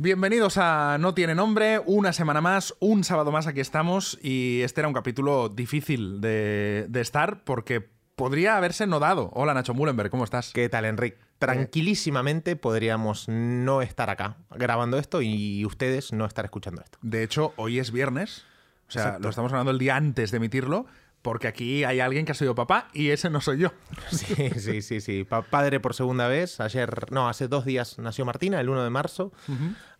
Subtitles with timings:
[0.00, 4.80] Bienvenidos a No tiene nombre, una semana más, un sábado más aquí estamos y este
[4.80, 9.32] era un capítulo difícil de, de estar porque podría haberse nodado.
[9.34, 10.52] Hola Nacho Mullenberg, ¿cómo estás?
[10.52, 11.18] ¿Qué tal, Enrique?
[11.40, 16.96] Tranquilísimamente podríamos no estar acá grabando esto y ustedes no estar escuchando esto.
[17.02, 18.44] De hecho, hoy es viernes,
[18.86, 19.22] o sea, Exacto.
[19.24, 20.86] lo estamos grabando el día antes de emitirlo,
[21.22, 23.72] porque aquí hay alguien que ha sido papá y ese no soy yo.
[24.10, 25.24] Sí, sí, sí, sí.
[25.24, 26.60] Pa- padre por segunda vez.
[26.60, 29.32] Ayer, no, hace dos días nació Martina, el 1 de marzo.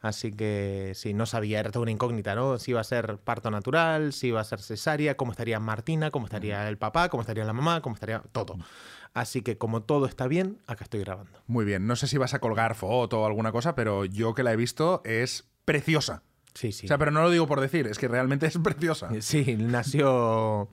[0.01, 2.59] Así que sí, no sabía, era toda una incógnita, ¿no?
[2.59, 6.27] Si iba a ser parto natural, si iba a ser cesárea, cómo estaría Martina, cómo
[6.27, 8.57] estaría el papá, cómo estaría la mamá, cómo estaría todo.
[9.13, 11.43] Así que como todo está bien, acá estoy grabando.
[11.49, 14.45] Muy bien, no sé si vas a colgar foto o alguna cosa, pero yo que
[14.45, 16.23] la he visto es preciosa.
[16.55, 16.87] Sí, sí.
[16.87, 19.11] O sea, pero no lo digo por decir, es que realmente es preciosa.
[19.21, 20.69] Sí, nació.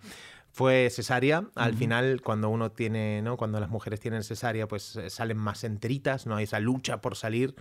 [0.55, 1.43] Fue cesárea.
[1.55, 3.35] Al final, cuando uno tiene, ¿no?
[3.35, 7.17] Cuando las mujeres tienen cesárea, pues eh, salen más enteritas, no hay esa lucha por
[7.17, 7.55] salir.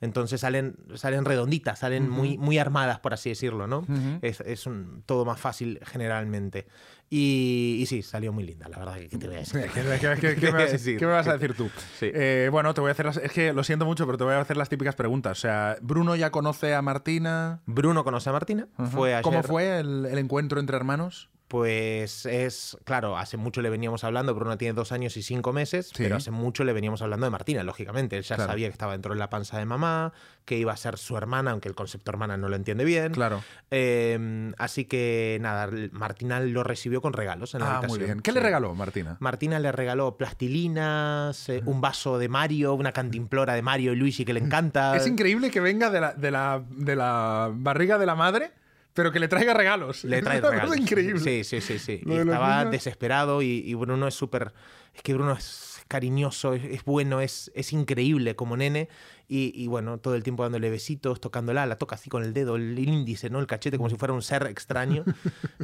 [0.00, 3.86] Entonces salen, salen redonditas, salen muy, muy armadas, por así decirlo, ¿no?
[4.20, 6.66] Es, es un- todo más fácil generalmente.
[7.08, 8.96] Y, y sí, salió muy linda, la verdad.
[9.08, 9.60] ¿Qué te voy a decir?
[9.74, 10.98] ¿Qué, qué- qué- qué me vas, decir?
[10.98, 11.70] qué me vas a decir tú?
[12.00, 12.10] Sí.
[12.12, 14.32] Eh, bueno, te voy a hacer las, es que lo siento mucho, pero te voy
[14.34, 15.38] a hacer las típicas preguntas.
[15.38, 17.60] O sea, Bruno ya conoce a Martina.
[17.66, 18.66] Bruno conoce a Martina.
[18.90, 19.22] Fue ayer.
[19.22, 21.30] ¿Cómo fue el, el encuentro entre hermanos?
[21.50, 25.88] Pues es, claro, hace mucho le veníamos hablando, Bruno tiene dos años y cinco meses,
[25.88, 26.04] Sí.
[26.04, 28.16] pero hace mucho le veníamos hablando de Martina, lógicamente.
[28.16, 28.52] Él ya Claro.
[28.52, 30.12] sabía que estaba dentro de la panza de mamá,
[30.44, 33.10] que iba a ser su hermana, aunque el concepto hermana no lo entiende bien.
[33.12, 33.42] Claro.
[33.72, 38.20] Eh, así que nada, Martina lo recibió con regalos en la Ah, muy bien.
[38.20, 39.16] ¿Qué le regaló Martina?
[39.18, 44.24] Martina le regaló plastilinas, eh, un vaso de Mario, una cantimplora de Mario y Luigi
[44.24, 44.96] que le encanta.
[44.96, 48.52] Es increíble que venga de la, de la, de la barriga de la madre,
[48.94, 50.04] pero que le traiga regalos.
[50.04, 50.70] Le trae Es una regalos.
[50.70, 51.20] cosa increíble.
[51.20, 52.00] Sí, sí, sí, sí.
[52.04, 54.52] Y de estaba desesperado y, y Bruno es súper...
[54.94, 58.88] Es que Bruno es cariñoso, es, es bueno, es, es increíble como nene.
[59.32, 62.56] Y, y bueno, todo el tiempo dándole besitos, tocándola, la toca así con el dedo,
[62.56, 63.38] el índice, ¿no?
[63.38, 65.04] El cachete, como si fuera un ser extraño.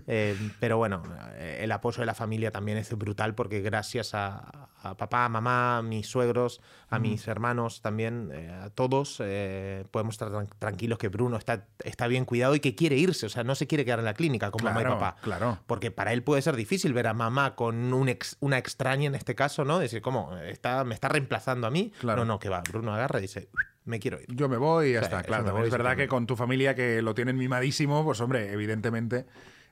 [0.08, 1.02] Eh, pero bueno,
[1.34, 5.78] eh, el apoyo de la familia también es brutal porque gracias a, a papá, mamá,
[5.78, 10.98] a mis suegros, a mis hermanos también, eh, a todos, eh, podemos estar tran- tranquilos
[10.98, 13.84] que Bruno está, está bien cuidado y que quiere irse, o sea, no se quiere
[13.84, 15.16] quedar en la clínica con mamá y Claro, papá.
[15.22, 15.58] claro.
[15.66, 19.16] Porque para él puede ser difícil ver a mamá con un ex- una extraña en
[19.16, 19.80] este caso, ¿no?
[19.80, 20.36] Decir, ¿cómo?
[20.36, 21.90] Está, ¿Me está reemplazando a mí?
[21.98, 22.20] Claro.
[22.24, 22.60] No, no, que va.
[22.68, 23.48] Bruno agarra y dice,
[23.86, 24.26] me quiero ir.
[24.28, 25.44] Yo me voy y ya está, claro.
[25.44, 29.26] También es verdad que con tu familia que lo tienen mimadísimo, pues hombre, evidentemente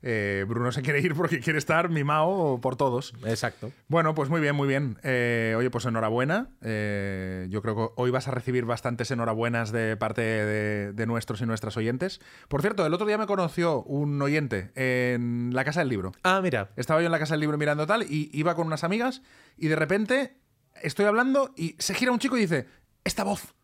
[0.07, 3.15] eh, Bruno se quiere ir porque quiere estar mimado por todos.
[3.25, 3.73] Exacto.
[3.89, 4.99] Bueno, pues muy bien, muy bien.
[5.03, 6.51] Eh, oye, pues enhorabuena.
[6.61, 11.41] Eh, yo creo que hoy vas a recibir bastantes enhorabuenas de parte de, de nuestros
[11.41, 12.21] y nuestras oyentes.
[12.49, 16.13] Por cierto, el otro día me conoció un oyente en la Casa del Libro.
[16.23, 16.71] Ah, mira.
[16.77, 19.23] Estaba yo en la Casa del Libro mirando tal y iba con unas amigas
[19.57, 20.37] y de repente
[20.83, 22.67] estoy hablando y se gira un chico y dice,
[23.05, 23.55] esta voz,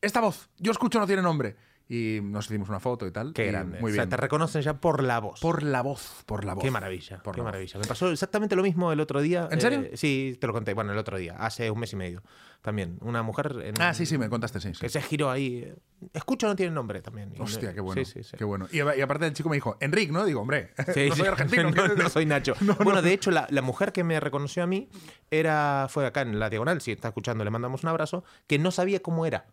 [0.00, 1.56] esta voz, yo escucho no tiene nombre.
[1.90, 3.32] Y nos hicimos una foto y tal.
[3.32, 3.80] Qué y grande.
[3.80, 4.10] Muy O sea, bien.
[4.10, 5.40] te reconocen ya por la voz.
[5.40, 6.62] Por la voz, por la voz.
[6.62, 7.46] Qué maravilla, Por qué voz.
[7.46, 7.78] maravilla.
[7.78, 9.48] Me pasó exactamente lo mismo el otro día.
[9.50, 9.80] ¿En serio?
[9.80, 10.74] Eh, sí, te lo conté.
[10.74, 12.22] Bueno, el otro día, hace un mes y medio.
[12.60, 14.74] También, una mujer en- Ah, sí, sí, me contaste, sí.
[14.74, 14.80] sí.
[14.80, 15.62] que se giró ahí.
[15.64, 15.76] eh,
[16.12, 17.32] Escucho no tiene nombre también.
[17.38, 18.04] Hostia, qué bueno.
[18.04, 18.36] Sí, sí, sí.
[18.36, 18.66] Qué bueno.
[18.70, 20.26] Y, y aparte el chico me dijo, Enrique, ¿no?
[20.26, 20.74] Digo, hombre,
[21.08, 21.62] no soy argentino.
[21.70, 22.52] no, ¿qué- no soy Nacho.
[22.84, 24.90] bueno, de hecho, la, la mujer que me reconoció a mí
[25.30, 28.72] era, fue acá en la diagonal, si está escuchando, le mandamos un abrazo, que no
[28.72, 29.46] sabía cómo era.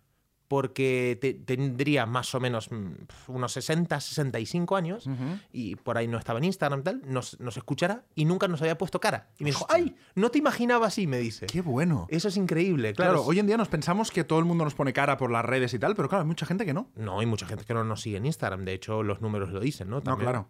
[0.47, 2.93] Porque te- tendría más o menos mm,
[3.29, 5.09] unos 60, 65 años
[5.51, 8.61] y por ahí no estaba en Instagram y tal, nos, nos escuchará y nunca nos
[8.61, 9.29] había puesto cara.
[9.39, 9.95] Y me dijo, ¡ay!
[10.13, 11.47] No te imaginaba así, me dice.
[11.47, 12.05] Qué bueno.
[12.09, 13.25] Eso es increíble, Claro, claro.
[13.27, 15.73] hoy en día nos pensamos que todo el mundo nos pone cara por las redes
[15.73, 16.89] y tal, pero claro, hay mucha gente que no.
[16.95, 18.65] No, hay mucha gente que no nos sigue en Instagram.
[18.65, 20.01] De hecho, los números lo dicen, ¿no?
[20.01, 20.29] También.
[20.29, 20.49] claro.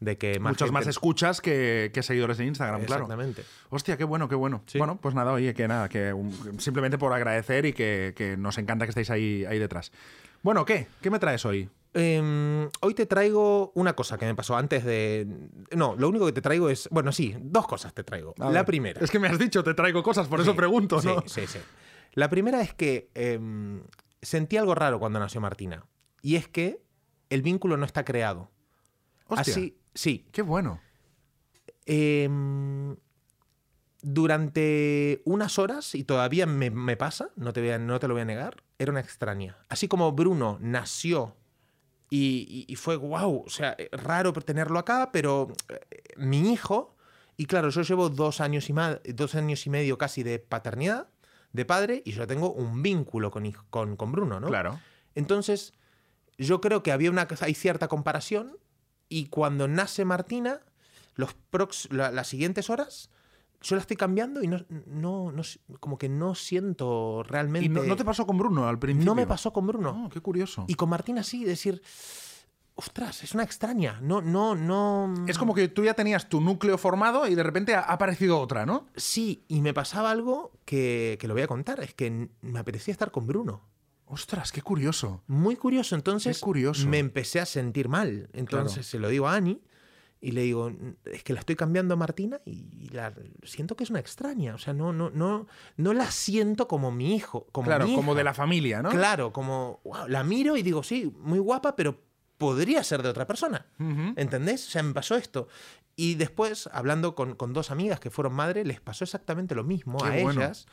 [0.00, 3.02] De que más Muchos gente- más escuchas que, que seguidores en Instagram, claro.
[3.04, 3.44] Exactamente.
[3.68, 4.62] Hostia, qué bueno, qué bueno.
[4.66, 4.78] Sí.
[4.78, 6.14] Bueno, pues nada, oye, que nada, que
[6.58, 9.92] simplemente por agradecer y que, que nos encanta que estéis ahí, ahí detrás.
[10.42, 10.86] Bueno, ¿qué?
[11.02, 11.68] ¿Qué me traes hoy?
[11.92, 15.26] Eh, hoy te traigo una cosa que me pasó antes de.
[15.76, 16.88] No, lo único que te traigo es.
[16.90, 18.32] Bueno, sí, dos cosas te traigo.
[18.38, 18.64] A la ver.
[18.64, 19.00] primera.
[19.04, 21.22] Es que me has dicho, te traigo cosas, por eso Sí, pregunto, sí, ¿no?
[21.26, 21.58] Sí, sí.
[22.14, 23.38] La primera es que eh,
[24.22, 25.84] sentí algo raro cuando nació Martina.
[26.22, 26.80] Y es que
[27.28, 28.50] el vínculo no está creado.
[29.26, 30.26] Hostia, Así, sí.
[30.32, 30.80] qué bueno.
[31.86, 32.28] Eh,
[34.02, 38.14] durante unas horas, y todavía me, me pasa, no te, voy a- no te lo
[38.14, 39.58] voy a negar, era una extraña.
[39.68, 41.36] Así como Bruno nació
[42.08, 45.80] y, y- y fue wow, o sea, eh, raro tenerlo acá, pero eh,
[46.16, 46.96] mi hijo,
[47.36, 48.74] y claro, yo llevo dos años y,
[49.12, 51.08] dos años y medio casi de paternidad,
[51.52, 54.46] de padre, y yo tengo un vínculo con, hijo- con, con Bruno, ¿no?
[54.46, 54.80] Claro.
[55.14, 55.74] Entonces,
[56.38, 58.56] yo creo que había una, hay cierta comparación
[59.10, 60.60] y cuando nace Martina,
[61.16, 63.10] los prox- la- las siguientes horas
[63.62, 65.42] yo la estoy cambiando y no, no, no
[65.80, 67.66] como que no siento realmente.
[67.66, 69.04] ¿Y no, no te pasó con Bruno al principio?
[69.04, 70.04] No me pasó con Bruno.
[70.06, 70.64] Oh, qué curioso.
[70.66, 71.82] Y con Martina sí, decir,
[72.74, 73.98] ostras, es una extraña.
[74.00, 75.12] No, no, no.
[75.28, 78.64] Es como que tú ya tenías tu núcleo formado y de repente ha aparecido otra,
[78.64, 78.86] ¿no?
[78.96, 81.80] Sí, y me pasaba algo que, que lo voy a contar.
[81.80, 83.60] Es que me apetecía estar con Bruno.
[84.12, 85.22] Ostras, qué curioso.
[85.28, 85.94] Muy curioso.
[85.94, 86.88] Entonces Qué curioso.
[86.88, 88.28] me empecé a sentir mal.
[88.32, 88.82] Entonces Claro.
[88.88, 89.60] se lo digo a Ani
[90.20, 90.72] y le digo,
[91.04, 93.14] es que la estoy cambiando a Martina y la
[93.44, 94.54] siento que es una extraña.
[94.54, 95.46] O sea, no, no, no,
[95.76, 97.46] no la siento como mi hijo.
[97.52, 98.90] Como claro, mi como de la familia, ¿no?
[98.90, 102.02] Claro, como wow, la miro y digo, sí, muy guapa, pero
[102.36, 103.66] podría ser de otra persona.
[103.78, 104.14] Ujú.
[104.16, 104.66] ¿Entendés?
[104.66, 105.46] O sea, me pasó esto.
[105.94, 109.98] Y después, hablando con, con dos amigas que fueron madres, les pasó exactamente lo mismo
[109.98, 110.40] Qué a bueno.
[110.40, 110.66] ellas.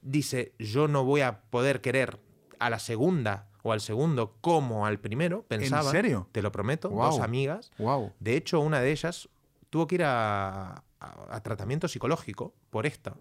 [0.00, 2.18] Dice, yo no voy a poder querer
[2.58, 5.90] a la segunda o al segundo como al primero, pensaba.
[5.90, 6.28] serio?
[6.32, 7.70] Te lo prometo, dos amigas.
[7.78, 8.12] Wow.
[8.20, 9.28] De hecho, una de ellas
[9.70, 13.14] tuvo que ir a, a- a tratamiento psicológico por esta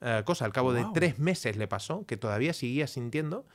[0.00, 0.44] eh, cosa.
[0.44, 3.46] Al cabo de tres meses le pasó que todavía seguía sintiendo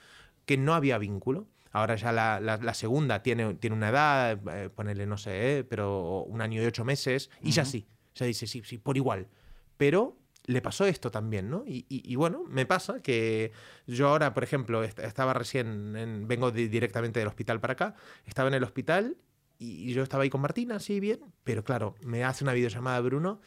[0.46, 1.46] que no había vínculo.
[1.74, 5.64] Ahora ya la, la- la segunda tiene, tiene una edad, eh, ponele, no sé, eh,
[5.64, 9.28] pero un año y ocho meses, y ya sí, ya dice, sí, sí, por igual.
[9.76, 10.16] Pero
[10.48, 11.64] le pasó esto también, ¿no?
[11.68, 13.52] Y, y- y bueno, me pasa que
[13.86, 17.96] yo ahora, por ejemplo, est- estaba recién, en- vengo di- directamente del hospital para acá,
[18.26, 19.18] estaba en el hospital
[19.60, 23.42] y yo estaba ahí con Martina, sí, bien, pero claro, me hace una videollamada Bruno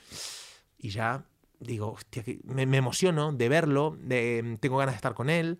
[0.79, 1.25] y ya
[1.58, 5.58] digo, hostia, que me, me emociono de verlo, de, tengo ganas de estar con él.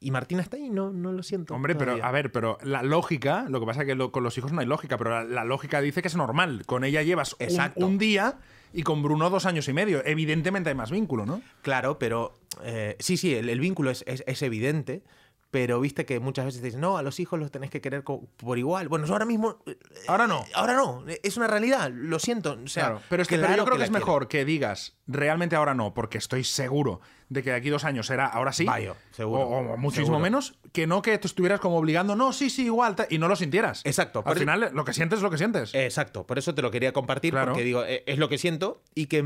[0.00, 1.54] Y Martina está ahí, no, no lo siento.
[1.54, 4.36] Hombre, pero a ver, pero la lógica, lo que pasa es que lo- con los
[4.36, 6.64] hijos no hay lógica, pero la, la lógica dice que es normal.
[6.66, 7.38] Con ella llevas un,
[7.84, 8.38] un día
[8.72, 10.02] y con Bruno dos años y medio.
[10.04, 11.42] Evidentemente hay más vínculo, ¿no?
[11.62, 15.02] Claro, pero eh, sí, sí, el, el vínculo es, es- es evidente,
[15.50, 18.02] pero viste que muchas veces te dicen, no, a los hijos los tenés que querer
[18.04, 18.88] por igual.
[18.88, 19.58] Bueno, yo ahora mismo...
[19.66, 19.76] eh,
[20.08, 20.44] Ahora no.
[20.54, 22.58] Ahora no, es una realidad, lo siento.
[22.64, 24.06] O sea, Claro, pero, es que, pero yo creo que, es quiero.
[24.06, 27.00] mejor que digas realmente ahora no, porque estoy seguro
[27.32, 28.66] de que de aquí dos años será ahora sí.
[29.12, 30.20] Seguro, O, o muchísimo seguro.
[30.22, 33.36] menos, que no que te estuvieras como obligando, no, sí, sí, igual, y no lo
[33.36, 33.82] sintieras.
[33.84, 35.74] Exacto, Al final, lo que sientes es lo que sientes.
[35.74, 37.52] Exacto, por eso te lo quería compartir, Claro.
[37.52, 39.22] porque digo, eh, es lo que siento y que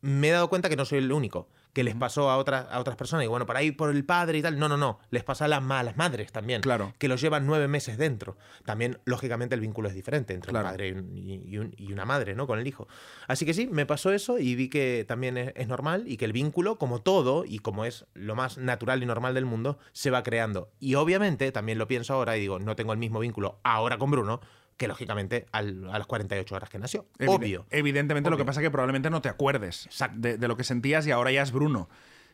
[0.00, 2.80] me he dado cuenta que no soy el único, que les pasó a otras, a
[2.80, 3.24] otras personas.
[3.24, 4.58] Y bueno, por ahí, por el padre y tal.
[4.58, 4.98] No, no, no.
[5.10, 6.60] Les pasa a las, ma- a las madres también.
[6.60, 6.92] Claro.
[6.98, 8.36] Que los llevan nueve meses dentro.
[8.64, 10.66] También, lógicamente, el vínculo es diferente entre Claro.
[10.66, 12.48] un padre y, un- y- y un- y una madre, ¿no?
[12.48, 12.88] Con el hijo.
[13.28, 16.24] Así que sí, me pasó eso y vi que también es, es normal y que
[16.24, 20.10] el vínculo, como todo y como es lo más natural y normal del mundo, se
[20.10, 20.72] va creando.
[20.80, 24.10] Y obviamente, también lo pienso ahora y digo, no tengo el mismo vínculo ahora con
[24.10, 24.40] Bruno
[24.78, 27.04] que lógicamente al- a las 48 horas que nació.
[27.18, 27.66] Evide- Obvio.
[27.70, 31.06] Evidentemente, lo que pasa es que probablemente no te acuerdes de, de lo que sentías
[31.06, 31.90] y ahora ya es Bruno.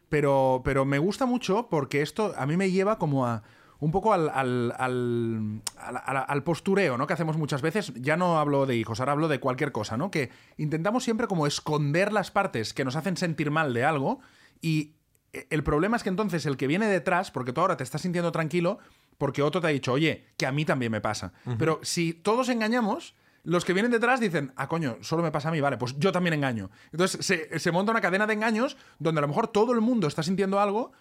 [0.08, 3.42] Pero, pero me gusta mucho porque esto a mí me lleva como a
[3.80, 7.06] un poco al, al, al, al- al- al postureo, ¿no?
[7.06, 7.92] Que hacemos muchas veces.
[7.96, 10.10] Ya no hablo de hijos, ahora hablo de cualquier cosa, ¿no?
[10.10, 14.20] Que intentamos siempre como esconder las partes que nos hacen sentir mal de algo
[14.60, 14.92] y
[15.32, 18.02] eh, el problema es que entonces el que viene detrás, porque tú ahora te estás
[18.02, 18.78] sintiendo tranquilo,
[19.18, 21.32] porque otro te ha dicho, oye, que a mí también me pasa.
[21.58, 23.14] Pero si todos engañamos,
[23.44, 26.12] los que vienen detrás dicen, ah, coño, solo me pasa a mí, vale, pues yo
[26.12, 26.70] también engaño.
[26.92, 30.06] Entonces se, se monta una cadena de engaños donde a lo mejor todo el mundo
[30.08, 30.92] está sintiendo algo,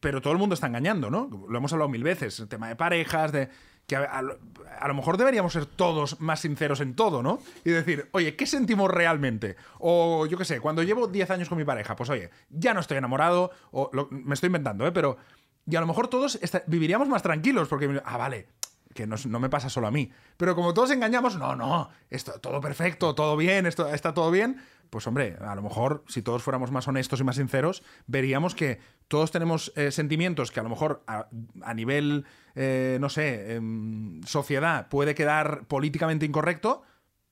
[0.00, 1.28] pero todo el mundo está engañando, ¿no?
[1.48, 3.48] Lo hemos hablado mil veces, el tema de parejas, de
[3.86, 4.38] que a, a lo-
[4.80, 7.38] a lo mejor deberíamos ser todos más sinceros en todo, ¿no?
[7.64, 9.54] Y decir, oye, ¿qué sentimos realmente?
[9.78, 12.80] O yo qué sé, cuando llevo 10 años con mi pareja, pues oye, ya no
[12.80, 14.92] estoy enamorado, o lo- me estoy inventando, ¿eh?
[14.92, 15.18] Pero,
[15.66, 18.48] y a lo mejor todos viviríamos más tranquilos, porque, ah, vale,
[18.94, 20.10] que no, no me pasa solo a mí.
[20.36, 24.60] Pero como todos engañamos, no, no, esto todo perfecto, todo bien, esto está todo bien.
[24.90, 28.78] Pues hombre, a lo mejor si todos fuéramos más honestos y más sinceros, veríamos que
[29.08, 31.28] todos tenemos eh, sentimientos que a lo mejor a,
[31.62, 36.82] a nivel, eh, no sé, em, sociedad puede quedar políticamente incorrecto,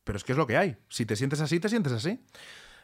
[0.04, 0.78] pero es que es lo que hay.
[0.88, 2.24] Si te sientes así, te sientes así.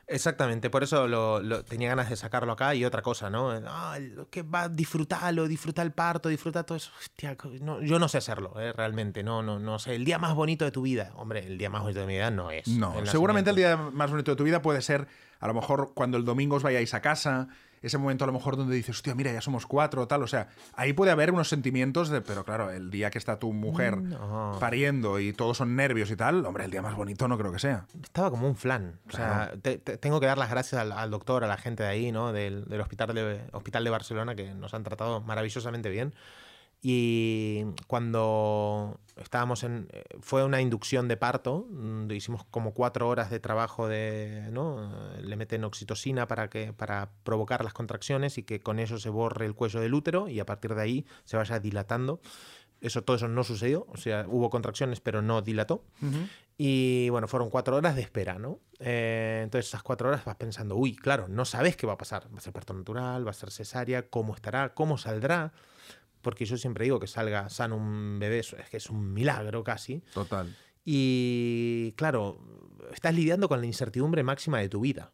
[0.09, 3.51] Exactamente, por eso lo, lo- tenía ganas de sacarlo acá y otra cosa, ¿no?
[3.67, 3.99] Ah,
[4.31, 6.93] que va, disfrutarlo, disfrutar el parto, disfrutar todo eso.
[7.01, 8.73] Hostia, no, yo no sé hacerlo, ¿eh?
[8.73, 9.97] realmente, no, no, no sé.
[9.97, 12.31] El día más bonito de tu vida, hombre, el día más bonito de mi vida
[12.31, 12.69] no es.
[12.69, 15.09] No, seguramente el día más bonito de tu vida puede ser,
[15.41, 17.49] a lo mejor, cuando el domingo os vayáis a casa,
[17.83, 20.23] ese momento a lo mejor donde dices, hostia, mira, ya somos cuatro, tal.
[20.23, 23.53] O sea, ahí puede haber unos sentimientos de, pero claro, el día que está tu
[23.53, 24.57] mujer No.
[24.61, 27.59] pariendo y todos son nervios y tal, hombre, el día más bonito no creo que
[27.59, 27.87] sea.
[28.03, 28.99] Estaba como un flan.
[29.09, 31.83] O sea, te- te- tengo que dar las gracias al, al doctor, a la gente
[31.83, 32.33] de ahí, ¿no?
[32.33, 36.15] Del, del hospital, de, hospital de Barcelona, que nos han tratado maravillosamente bien.
[36.83, 39.89] Y cuando estábamos en.
[39.93, 44.49] eh, Fue una inducción de parto, mm, hicimos como cuatro horas de trabajo de.
[44.53, 44.91] ¿no?
[45.21, 49.47] Le meten oxitocina para, que, para provocar las contracciones y que con eso se borre
[49.47, 52.21] el cuello del útero y a partir de ahí se vaya dilatando.
[52.81, 53.87] Eso, todo eso no sucedió.
[53.89, 55.83] O sea, hubo contracciones, pero no dilató.
[56.59, 58.61] Y bueno, fueron cuatro horas de espera, ¿no?
[58.79, 62.29] Eh, entonces, esas cuatro horas vas pensando, uy, claro, no sabes qué va a pasar.
[62.33, 65.53] Va a ser parto natural, va a ser cesárea, cómo estará, cómo saldrá.
[66.23, 70.03] Porque yo siempre digo que salga sano un bebé, es que es un milagro casi.
[70.13, 70.55] Total.
[70.85, 72.39] Y claro,
[72.93, 75.13] estás lidiando con la incertidumbre máxima de tu vida.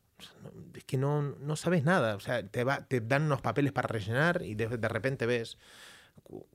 [0.75, 2.15] Es que no, no sabes nada.
[2.17, 5.59] O sea, te, va, te dan unos papeles para rellenar y de, de repente ves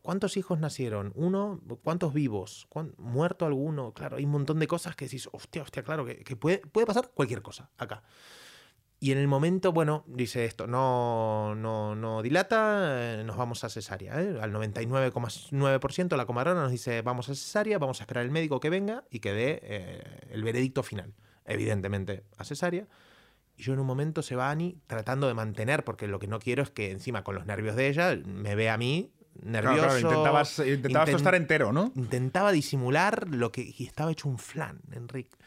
[0.01, 1.11] ¿Cuántos hijos nacieron?
[1.15, 1.61] ¿Uno?
[1.83, 2.67] ¿Cuántos vivos?
[2.97, 3.93] ¿Muerto alguno?
[3.93, 7.11] Claro, hay un montón de cosas que decís, hostia, hostia, claro, que, puede, puede, pasar
[7.13, 8.03] cualquier cosa acá.
[8.99, 13.69] Y en el momento, bueno, dice esto, no, no, no dilata, eh, nos vamos a
[13.69, 14.19] cesárea.
[14.19, 14.39] ¿eh?
[14.41, 18.71] Al 99,9% la comadrona nos dice, vamos a cesárea, vamos a esperar al médico que
[18.71, 21.13] venga y que dé eh, el veredicto final.
[21.45, 22.87] Evidentemente, a cesárea.
[23.55, 26.39] Y yo en un momento se va Ani tratando de mantener, porque lo que no
[26.39, 29.11] quiero es que encima con los nervios de ella me vea a mí
[29.43, 29.99] nervioso.
[29.99, 31.91] intentabas, intentabas estar entero, ¿no?
[31.95, 33.73] Intentaba disimular lo que.
[33.77, 35.37] Y estaba hecho un flan, Enrique.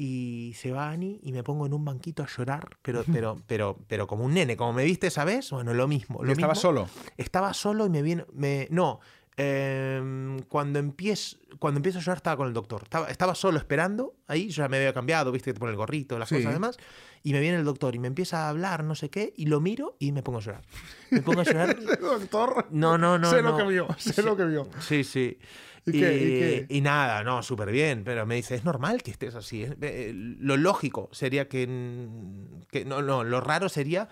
[0.00, 3.76] Y se va Ani y me pongo en un banquito a llorar, pero, pero, pero,
[3.88, 6.22] pero como un nene, como me viste esa vez, bueno, lo mismo.
[6.22, 6.88] Lo ¿Estaba solo?
[7.16, 8.24] Estaba solo y me viene.
[8.32, 9.00] Me, no,
[9.40, 12.82] Em, cuando, empiezo, cuando empiezo a llorar estaba con el doctor.
[12.82, 15.76] Estaba, estaba solo esperando, ahí yo ya me había cambiado, viste que te pone el
[15.76, 16.76] gorrito, las cosas demás.
[17.22, 19.60] Y me viene el doctor y me empieza a hablar, no sé qué, y lo
[19.60, 20.62] miro y me pongo a llorar.
[21.12, 21.78] Me pongo a llorar.
[22.00, 22.66] doctor?
[22.72, 23.30] No, no, no.
[23.30, 24.68] Sé lo que vio, sé lo que vio.
[24.80, 25.38] Sí, sí.
[25.86, 29.66] ¿Y, nada, no, súper bien, pero me dice, es normal que estés así.
[29.80, 31.68] Eh, lo lógico sería que,
[32.72, 32.84] que...
[32.84, 34.08] No, no, lo raro sería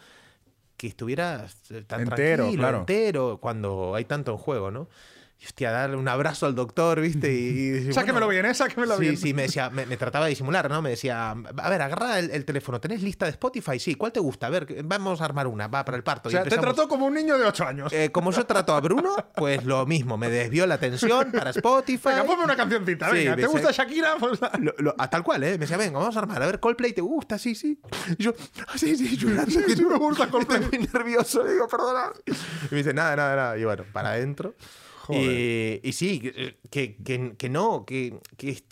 [0.76, 2.78] que estuvieras tan entero, tranquilo, claro.
[2.78, 4.88] entero, cuando hay tanto en juego, ¿no?
[5.44, 7.32] Hostia, darle un abrazo al doctor, ¿viste?
[7.32, 8.54] Y, y sáquemelo bien, ¿eh?
[8.54, 9.16] Sáquemelo sí, bien.
[9.16, 10.82] Sí, me decía, me, trataba de disimular, ¿no?
[10.82, 13.78] Me decía, a ver, agarra el, teléfono, ¿tenés lista de Spotify?
[13.78, 14.46] Sí, ¿cuál te gusta?
[14.46, 16.28] A ver, vamos a armar una, va para el parto.
[16.28, 17.92] O sea, te trató como un niño de 8 años.
[17.92, 22.08] Eh, como yo trato a Bruno, pues lo mismo, me desvió la atención para Spotify.
[22.08, 24.16] Venga, ponme una cancioncita, venga, ¿te gusta Shakira?
[24.18, 24.40] Pues...
[24.42, 25.52] a tal cual, ¿eh?
[25.52, 27.38] Me decía, venga, vamos a armar, a ver, Coldplay, ¿te gusta?
[27.38, 27.80] Sí, sí.
[28.18, 28.32] Y yo,
[28.66, 30.62] ah, sí, sí, yo, sí, sí, me gusta Coldplay.
[30.62, 32.10] Estoy muy nervioso, digo, perdona.
[32.26, 33.58] Y me dice, nada, nada, nada.
[33.58, 34.54] Y bueno, para adentro.
[35.14, 36.20] Y, sí,
[36.70, 36.96] que,
[37.36, 38.18] que, no, que,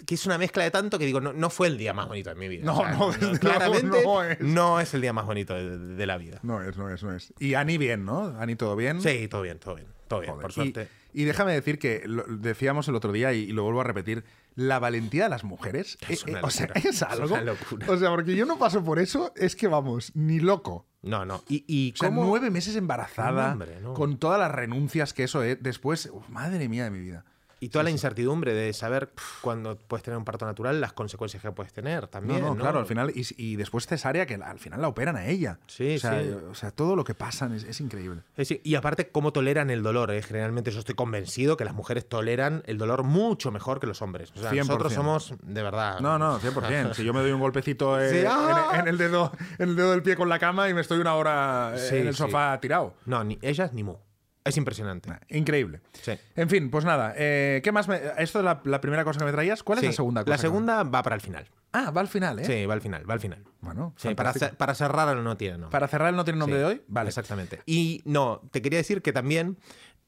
[0.09, 2.37] es una mezcla de tanto que digo, no, no fue el día más bonito de
[2.37, 2.64] mi vida.
[2.64, 4.41] No, no, claramente es.
[4.41, 4.95] no es.
[4.95, 6.41] el día más bonito de, la vida.
[6.43, 7.33] No es, no es, no es.
[7.38, 8.37] Y Ani bien, ¿no?
[8.38, 9.00] Ani todo bien.
[9.00, 9.88] Sí, todo bien, todo bien.
[10.09, 10.88] Todo bien, por suerte.
[11.12, 14.25] Y, déjame decir que decíamos el otro día y, lo vuelvo a repetir,
[14.55, 17.25] la valentía de las mujeres es, eh, o sea, es algo.
[17.25, 17.87] Es una locura.
[17.91, 20.87] O sea, porque yo no paso por eso, es que vamos, ni loco.
[21.05, 21.43] No, no.
[21.49, 23.57] Y, y o nueve meses embarazada,
[23.95, 25.63] con todas las renuncias que eso es.
[25.63, 27.25] Después, madre mía de mi vida.
[27.64, 29.09] Y toda la incertidumbre de saber
[29.40, 32.42] cuándo puedes tener un parto natural, las consecuencias que puedes tener también.
[32.42, 33.11] No, claro, al final.
[33.14, 35.59] Y, después cesárea, que al final la operan a ella.
[35.66, 36.28] Sí, o sea, sí.
[36.50, 38.21] O sea, todo lo que pasan es, increíble.
[38.37, 40.11] y aparte, cómo toleran el dolor.
[40.11, 40.21] ¿eh?
[40.21, 44.30] Generalmente yo estoy convencido que las mujeres toleran el dolor mucho mejor que los hombres.
[44.37, 46.00] O sea, nosotros somos, de verdad.
[46.00, 46.92] No, no, 100%.
[46.94, 48.76] si yo me doy un golpecito eh, ¡ah!
[48.78, 51.14] en, el dedo, en el dedo del pie con la cama y me estoy una
[51.14, 52.92] hora eh, en el sofá tirado.
[53.06, 53.97] No, ni ellas ni mu.
[54.45, 55.11] Es impresionante.
[55.31, 55.81] increíble.
[56.37, 57.15] En fin, pues nada.
[57.17, 57.89] Eh, ¿Qué más?
[58.19, 59.63] Esto es la, primera cosa que me traías.
[59.63, 60.31] ¿Cuál es la segunda cosa?
[60.31, 61.49] La segunda va para el final.
[61.73, 62.45] Ah, va al final, ¿eh?
[62.45, 63.43] Sí, va al final, va al final.
[63.61, 65.71] Bueno, para, para, cerrar el no tiene nombre.
[65.71, 66.83] Para cerrar el no tiene nombre de hoy.
[66.89, 67.09] Vale.
[67.09, 67.63] Exactamente.
[67.65, 69.57] Y no, te quería decir que también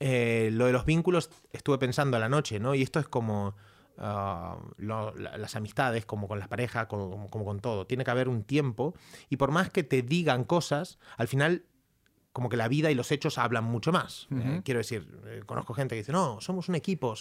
[0.00, 2.75] eh, lo de los vínculos estuve pensando a la noche, ¿no?
[2.75, 3.57] Y esto es como.
[3.99, 7.87] Ah, las amistades, como con las parejas, como, como, con todo.
[7.87, 8.95] Tiene que haber un tiempo
[9.31, 11.64] y por más que te digan cosas, al final
[12.37, 14.28] como que la vida y los hechos hablan mucho más.
[14.31, 17.14] Eh, quiero decir, eh, conozco gente que dice, no, somos un equipo.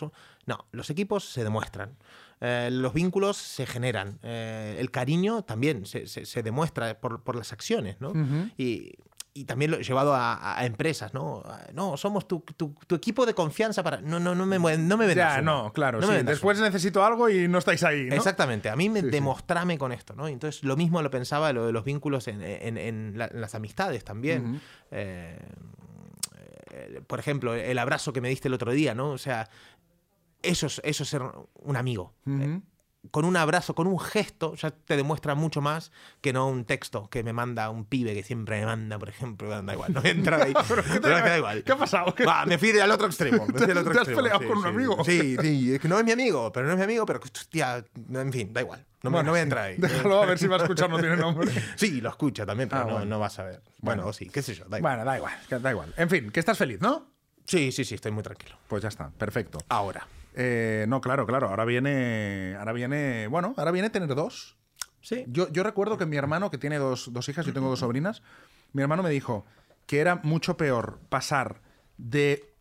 [0.45, 1.95] No, los equipos se demuestran.
[2.41, 4.19] Eh, los vínculos se generan.
[4.23, 8.11] el cariño también se, se, demuestra por, por, las acciones, ¿no?
[8.57, 8.97] Y
[9.37, 11.43] y también lo he llevado a, empresas, ¿no?
[11.73, 13.99] No, somos tu, tu, equipo de confianza para.
[13.99, 15.35] No, no, no me, no me vendas.
[15.35, 16.01] Ya, no, claro.
[16.01, 16.23] sí.
[16.23, 18.05] Después necesito algo y no estáis ahí.
[18.05, 18.15] ¿no?
[18.15, 18.69] Exactamente.
[18.69, 20.29] A mí me demostrame con esto, ¿no?
[20.29, 24.61] Entonces, lo mismo lo pensaba lo de los vínculos en, en, las amistades también.
[24.91, 25.37] Eh,
[26.71, 29.09] eh, por ejemplo, el abrazo que me diste el otro día, ¿no?
[29.09, 29.49] O sea,
[30.43, 31.23] eso es, eso ser
[31.55, 32.13] un amigo
[33.11, 37.09] con un abrazo, con un gesto, ya te demuestra mucho más que no un texto
[37.09, 39.49] que me manda un pibe que siempre me manda, por ejemplo.
[39.49, 40.53] Da igual, no entra ahí.
[40.93, 41.63] ¿qué, da igual.
[41.63, 42.13] ¿Qué ha pasado?
[42.45, 43.45] me fui al otro extremo.
[43.47, 45.03] Me al otro ¿Te, has peleado con un amigo?
[45.03, 47.83] Sí, sí, es que no es mi amigo, pero no es mi amigo, pero hostia,
[48.13, 48.85] en fin, da igual.
[49.03, 49.75] No, me, no voy a entrar ahí.
[49.77, 51.51] Déjalo a ver si va a escuchar, no tiene nombre.
[51.75, 53.61] Sí, lo escucha también, pero ah, no, no, vas a ver.
[53.79, 54.95] Bueno, sí, qué sé yo, da igual.
[54.95, 55.93] Bueno, da igual, da igual.
[55.97, 57.11] En fin, que estás feliz, ¿no?
[57.45, 58.57] Sí, sí, sí, estoy muy tranquilo.
[58.67, 59.59] Pues ya está, perfecto.
[59.69, 60.07] Ahora.
[60.35, 61.49] Eh, no, claro, claro.
[61.49, 62.55] Ahora viene.
[62.59, 63.27] Ahora viene.
[63.27, 64.57] Bueno, ahora viene tener dos.
[65.01, 65.23] Sí.
[65.27, 68.21] Yo, yo recuerdo que mi hermano, que tiene dos, dos hijas, yo tengo dos sobrinas,
[68.73, 69.45] mi hermano me dijo
[69.85, 71.61] que era mucho peor pasar
[71.97, 72.51] de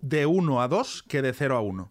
[0.00, 1.90] de 1 a 2 que de 0 a 1.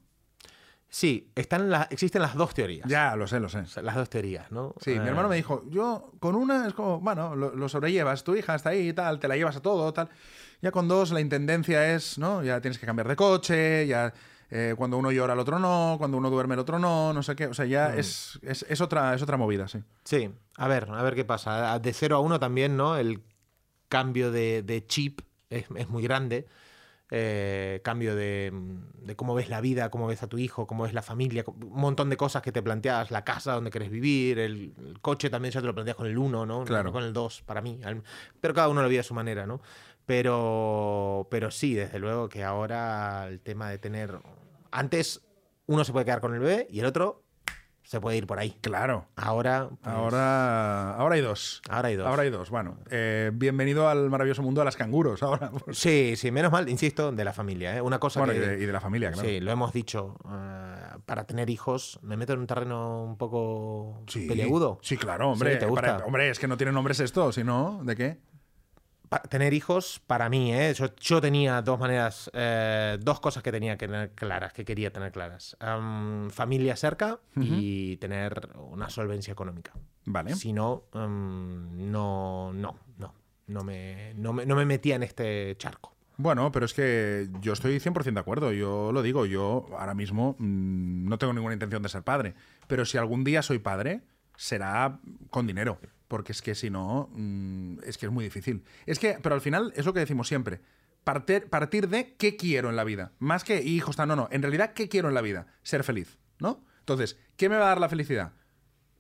[0.90, 2.88] Sí, están las, existen las dos teorías.
[2.88, 3.60] Ya, lo sé, lo sé.
[3.60, 4.76] O sea, Las dos teorías, ¿no?
[4.80, 8.24] Sí, mi Eh, hermano me dijo, yo con una es como, bueno, lo, lo sobrellevas,
[8.24, 10.10] tu hija está ahí y tal, te la llevas a todo, tal.
[10.62, 12.44] Ya con dos la intendencia es, ¿no?
[12.44, 14.14] Ya tienes que cambiar de coche, ya
[14.56, 17.36] eh, cuando uno llora el otro no, cuando uno duerme el otro no, no sé
[17.36, 17.48] qué.
[17.48, 18.00] O sea, ya Mm.
[18.00, 19.80] es, es, es otra, es otra movida, sí.
[20.04, 21.80] Sí, a ver, a ver qué pasa.
[21.80, 22.96] De 0 a 1 también, ¿no?
[22.96, 23.24] El
[23.90, 26.46] cambio de, de chip es, es muy grande.
[27.16, 28.52] Eh, cambio de,
[29.04, 31.80] de cómo ves la vida, cómo ves a tu hijo, cómo ves la familia, un
[31.80, 35.52] montón de cosas que te planteas, la casa donde quieres vivir, el, el coche también
[35.52, 36.64] ya te lo planteas con el 1, ¿no?
[36.64, 36.86] Claro.
[36.86, 37.80] No con el 2, para mí.
[38.42, 39.62] Pero cada uno lo vive a su manera, ¿no?
[40.08, 44.20] Pero, pero sí, desde luego que ahora el tema de tener...
[44.74, 45.22] Antes
[45.68, 47.24] uno se puede quedar con el bebé y el otro
[47.84, 48.58] se puede ir por ahí.
[48.62, 49.08] Claro.
[49.16, 51.62] Ahora, pues, Ahora, ahora hay dos.
[51.70, 52.08] ahora hay dos.
[52.08, 52.50] Ahora hay dos.
[52.50, 55.22] Bueno, eh, bienvenido al maravilloso mundo de las canguros.
[55.22, 55.78] Ahora, pues.
[55.78, 57.76] Sí, sí, menos mal, insisto, de la familia.
[57.78, 57.82] ¿eh?
[57.82, 58.48] Una cosa bueno, y que.
[58.48, 59.28] de, y de la familia, claro.
[59.28, 60.16] Sí, lo hemos dicho.
[60.26, 60.76] eh,
[61.06, 64.80] para tener hijos, me meto en un terreno un poco Sí, peliagudo.
[64.82, 65.54] Sí, claro, hombre.
[65.54, 65.82] Sí, ¿te gusta?
[65.98, 68.18] Para- hombre, es que no tiene nombres esto, si no, ¿de qué?
[69.30, 70.74] Tener hijos, para mí, ¿eh?
[70.74, 74.92] yo, yo tenía dos maneras, eh, dos cosas que tenía que tener claras, que quería
[74.92, 75.56] tener claras.
[75.60, 79.72] Am, familia cerca y tener una solvencia económica.
[80.06, 80.36] Vale.
[80.36, 83.14] Si no, no, no, no.
[83.46, 85.94] No me, no, me, no me metía en este charco.
[86.18, 88.52] Bueno, pero es que yo estoy 100% de acuerdo.
[88.54, 92.36] Yo lo digo, yo ahora mismo mm, no tengo ninguna intención de ser padre.
[92.68, 94.02] Pero si algún día soy padre,
[94.38, 95.80] será con dinero.
[96.14, 98.64] Porque es que si no, mm, es que es muy difícil.
[98.86, 100.62] Es que, pero al final es lo que decimos siempre.
[101.04, 103.14] Partir, partir de qué quiero en la vida.
[103.18, 104.28] Más que hijos, no, no.
[104.30, 105.48] En realidad, ¿qué quiero en la vida?
[105.64, 106.64] Ser feliz, ¿no?
[106.82, 108.34] Entonces, ¿qué me va a dar la felicidad?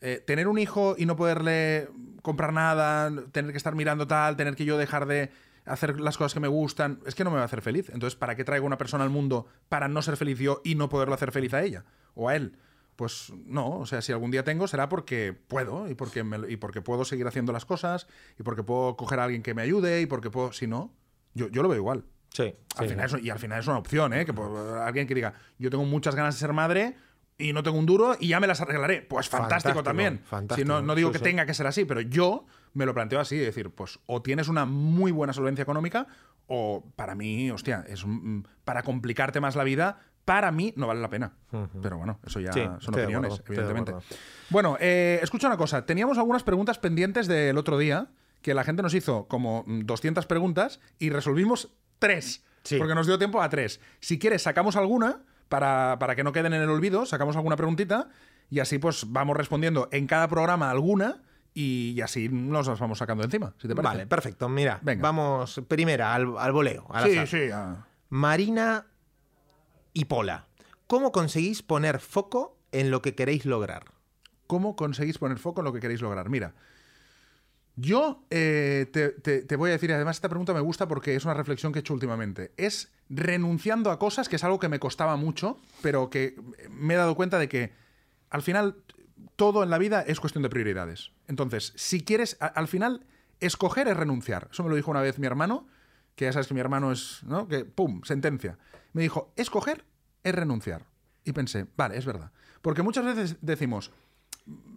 [0.02, 1.88] Eh, tener un hijo y no poderle
[2.24, 5.30] comprar nada, tener que estar mirando tal, tener que yo dejar de
[5.66, 7.92] hacer las cosas que me gustan, es que no me va a hacer feliz.
[7.94, 10.90] Entonces, ¿para qué traigo una persona al mundo para no ser feliz yo y no
[10.90, 12.58] poderlo hacer feliz a ella o a él?
[13.04, 16.56] Pues no, o sea, si algún día tengo será porque puedo y porque, me- y
[16.56, 18.08] porque puedo seguir haciendo las cosas
[18.40, 20.94] y porque puedo coger a alguien que me ayude y porque puedo, si no,
[21.34, 22.06] yo, yo lo veo igual.
[22.30, 22.54] Sí.
[22.78, 24.24] Al final es- y al final es una opción, ¿eh?
[24.26, 24.32] Que
[24.86, 26.96] alguien que diga, yo tengo muchas ganas de ser madre
[27.38, 29.02] y no tengo un duro y ya me las arreglaré.
[29.02, 30.20] Pues fantástico, Fantástico, también.
[30.24, 30.66] fantástico.
[30.66, 31.24] Si no, no digo Sí, que sí.
[31.26, 34.48] tenga que ser así, pero yo me lo planteo así, es decir, pues o tienes
[34.48, 36.08] una muy buena solvencia económica
[36.48, 38.06] o para mí, hostia, es
[38.64, 41.34] para complicarte más la vida, para mí no vale la pena.
[41.82, 43.94] Pero bueno, eso ya Sí, son opiniones, acuerdo, evidentemente.
[44.50, 45.86] Bueno, eh, escucha una cosa.
[45.86, 48.08] Teníamos algunas preguntas pendientes del otro día
[48.42, 52.44] que la gente nos hizo como mm, 200 preguntas y resolvimos tres.
[52.64, 52.78] Sí.
[52.78, 53.80] Porque nos dio tiempo a tres.
[54.00, 58.10] Si quieres, sacamos alguna para, para que no queden en el olvido, sacamos alguna preguntita
[58.50, 61.22] y así pues vamos respondiendo en cada programa alguna
[61.54, 63.94] y, así nos las vamos sacando encima, si te parece.
[63.94, 64.50] Vale, perfecto.
[64.50, 65.02] Mira, Venga.
[65.04, 66.88] vamos primera al, al voleo.
[66.90, 67.28] al Sí, azar.
[67.28, 67.50] sí.
[67.54, 67.86] ah.
[68.10, 68.86] Marina
[69.94, 70.48] y Pola.
[70.88, 73.86] ¿Cómo conseguís poner foco en lo que queréis lograr?
[74.48, 76.30] ¿Cómo conseguís poner foco en lo que queréis lograr?
[76.30, 76.54] Mira,
[77.76, 81.72] yo eh, te, voy a decir, además esta pregunta me gusta porque es una reflexión
[81.72, 82.52] que he hecho últimamente.
[82.58, 86.36] Es renunciando a cosas, que es algo que me costaba mucho, pero que
[86.70, 87.74] me he dado cuenta de que
[88.30, 88.78] al final
[89.36, 91.12] todo en la vida es cuestión de prioridades.
[91.28, 93.06] Entonces, si quieres, al final,
[93.40, 94.50] escoger es renunciar.
[94.52, 95.68] Eso me lo dijo una vez mi hermano,
[96.16, 97.48] que ya sabes que mi hermano es, ¿no?
[97.48, 98.60] Que, ¡pum!, sentencia.
[98.94, 99.86] Me dijo, escoger
[100.24, 100.86] es renunciar.
[101.26, 102.32] Y pensé, vale, es verdad.
[102.62, 103.92] Porque muchas veces decimos,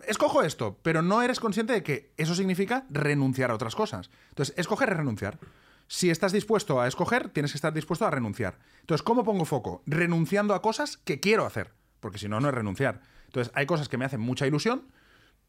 [0.06, 4.10] escojo esto, pero no eres consciente de que eso significa renunciar a otras cosas.
[4.30, 5.38] Entonces, escoger es renunciar.
[5.88, 8.58] Si estás dispuesto a escoger, tienes que estar dispuesto a renunciar.
[8.80, 9.82] Entonces, ¿cómo pongo foco?
[9.86, 13.02] Renunciando a cosas que quiero hacer, porque si no, no es renunciar.
[13.26, 14.88] Entonces, hay cosas que me hacen mucha ilusión,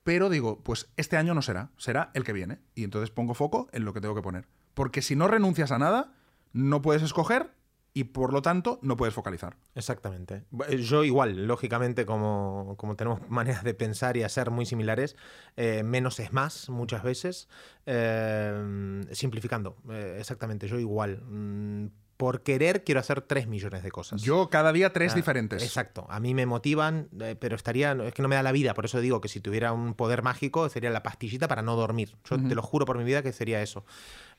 [0.03, 2.59] pero digo, pues este año no será, será el que viene.
[2.75, 4.47] Y entonces pongo foco en lo que tengo que poner.
[4.73, 6.13] Porque si no renuncias a nada,
[6.53, 7.56] no puedes escoger
[7.99, 9.55] y por lo tanto no puedes focalizar.
[9.73, 10.43] Exactamente.
[10.51, 15.15] Bu- Yo igual, lógicamente, como, como tenemos maneras de pensar y hacer muy similares,
[15.55, 17.47] eh, menos es más muchas veces,
[17.85, 21.21] eh, simplificando, eh, exactamente, yo igual.
[21.23, 24.23] Mm, por querer quiero hacer 3 millones de cosas.
[24.23, 25.61] Yo cada día tres Ah, diferentes.
[25.61, 26.07] Exacto.
[26.09, 27.91] A mí me motivan, eh, pero estaría.
[27.91, 28.73] Es que no me da la vida.
[28.73, 32.15] Por eso digo que si tuviera un poder mágico sería la pastillita para no dormir.
[32.27, 33.85] Yo te lo juro por mi vida que sería eso.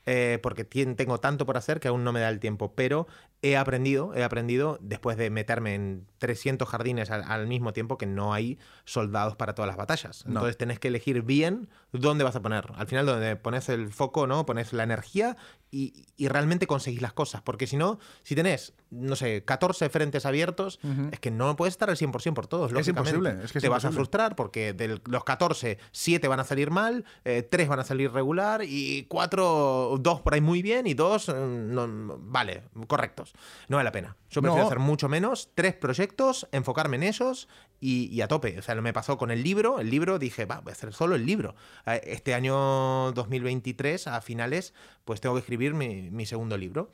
[0.05, 2.73] Eh, porque tengo tanto por hacer que aún no me da el tiempo.
[2.73, 3.07] Pero
[3.41, 8.05] he aprendido, he aprendido después de meterme en 300 jardines al, al mismo tiempo que
[8.05, 10.25] no hay soldados para todas las batallas.
[10.25, 10.31] No.
[10.31, 12.71] Entonces tenés que elegir bien dónde vas a poner.
[12.75, 14.45] Al final donde pones el foco, ¿no?
[14.45, 15.37] Pones la energía
[15.71, 17.41] y, y realmente conseguís las cosas.
[17.41, 20.79] Porque si no, si tenés, no sé, 14 frentes abiertos,
[21.11, 22.73] es que no puedes estar al 100% por todos.
[22.73, 26.39] Es imposible, es que es Te vas a frustrar porque de los 14, 7 van
[26.39, 30.61] a salir mal, 3 van a salir regular y 4 o dos por ahí muy
[30.61, 33.33] bien y dos, eh, no, vale, correctos.
[33.67, 34.15] No vale la pena.
[34.29, 34.67] Yo prefiero No.
[34.67, 37.47] hacer mucho menos, tres proyectos, enfocarme en esos
[37.79, 38.57] y, y a tope.
[38.59, 39.79] O sea, lo me pasó con el libro.
[39.79, 41.55] El libro dije, va, voy a hacer solo el libro.
[41.85, 44.73] Eh, Este año 2023, a finales,
[45.05, 46.91] pues tengo que escribir mi, mi segundo libro.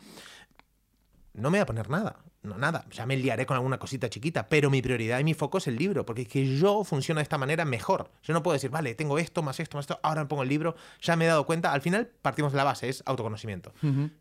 [1.36, 2.86] No me voy a poner nada, no nada.
[2.91, 5.76] Ya me liaré con alguna cosita chiquita, pero mi prioridad y mi foco es el
[5.76, 8.10] libro, porque es que yo funciono de esta manera mejor.
[8.24, 10.50] Yo no puedo decir, vale, tengo esto, más esto, más esto, ahora me pongo el
[10.50, 11.74] libro, ya me he dado cuenta.
[11.74, 13.74] Al final partimos de la base, es autoconocimiento.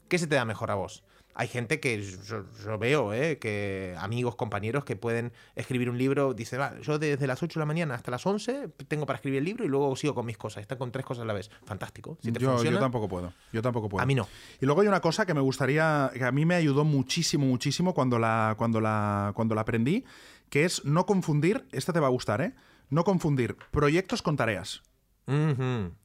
[0.08, 1.04] ¿Qué se te da mejor a vos?
[1.34, 3.38] Hay gente que yo, yo veo, ¿eh?
[3.38, 7.62] que amigos, compañeros que pueden escribir un libro, dice, va, yo desde las 8 de
[7.62, 10.38] la mañana hasta las 11 tengo para escribir el libro y luego sigo con mis
[10.38, 10.62] cosas.
[10.62, 11.50] Está con tres cosas a la vez.
[11.64, 12.18] Fantástico.
[12.22, 13.32] Si te yo, funciona, yo tampoco puedo.
[13.52, 14.02] Yo tampoco puedo.
[14.02, 14.28] A mí no.
[14.60, 17.94] Y luego hay una cosa que me gustaría, que a mí me ayudó muchísimo, muchísimo
[17.94, 20.04] cuando la, cuando la, cuando la aprendí,
[20.50, 22.54] que es no confundir, esta te va a gustar, ¿eh?
[22.90, 24.82] No confundir proyectos con tareas.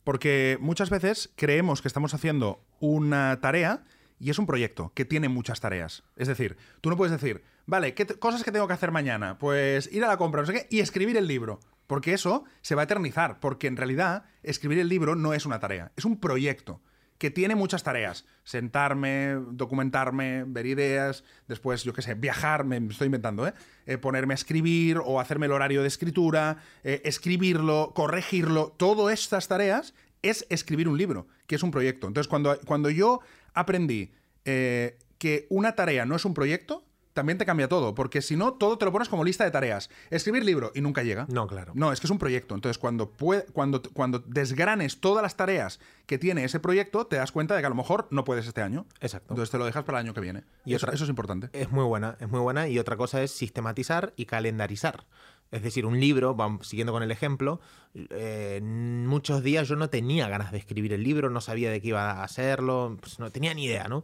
[0.03, 3.83] Porque muchas veces creemos que estamos haciendo una tarea
[4.19, 6.03] y es un proyecto que tiene muchas tareas.
[6.15, 9.37] Es decir, tú no puedes decir, vale, ¿qué cosas que tengo que hacer mañana?
[9.37, 11.59] Pues ir a la compra, no sé qué, y escribir el libro.
[11.87, 15.59] Porque eso se va a eternizar, porque en realidad escribir el libro no es una
[15.59, 16.81] tarea, es un proyecto
[17.17, 18.25] que tiene muchas tareas.
[18.43, 23.53] Sentarme, documentarme, ver ideas, después, yo qué sé, viajar, me estoy inventando, ¿eh?
[23.85, 29.47] Eh, ponerme a escribir o hacerme el horario de escritura, eh, escribirlo, corregirlo, todas estas
[29.47, 32.07] tareas es escribir un libro, que es un proyecto.
[32.07, 33.19] Entonces, cuando, cuando yo
[33.53, 34.11] aprendí
[34.45, 38.53] eh, que una tarea no es un proyecto, también te cambia todo, porque si no,
[38.53, 39.89] todo te lo pones como lista de tareas.
[40.09, 41.25] Escribir libro y nunca llega.
[41.29, 41.73] No, claro.
[41.75, 42.55] No, es que es un proyecto.
[42.55, 47.33] Entonces, cuando, pue- cuando, cuando desgranes todas las tareas que tiene ese proyecto, te das
[47.33, 48.85] cuenta de que a lo mejor no puedes este año.
[49.01, 49.33] Exacto.
[49.33, 50.43] Entonces te lo dejas para el año que viene.
[50.63, 51.49] Y Y eso, otra- eso es importante.
[51.51, 52.69] Es muy buena, es muy buena.
[52.69, 55.05] Y otra cosa es sistematizar y calendarizar.
[55.51, 57.59] Es decir, un libro, siguiendo con el ejemplo,
[57.95, 61.89] eh, muchos días yo no tenía ganas de escribir el libro, no sabía de qué
[61.89, 64.03] iba a hacerlo, pues no tenía ni idea, ¿no?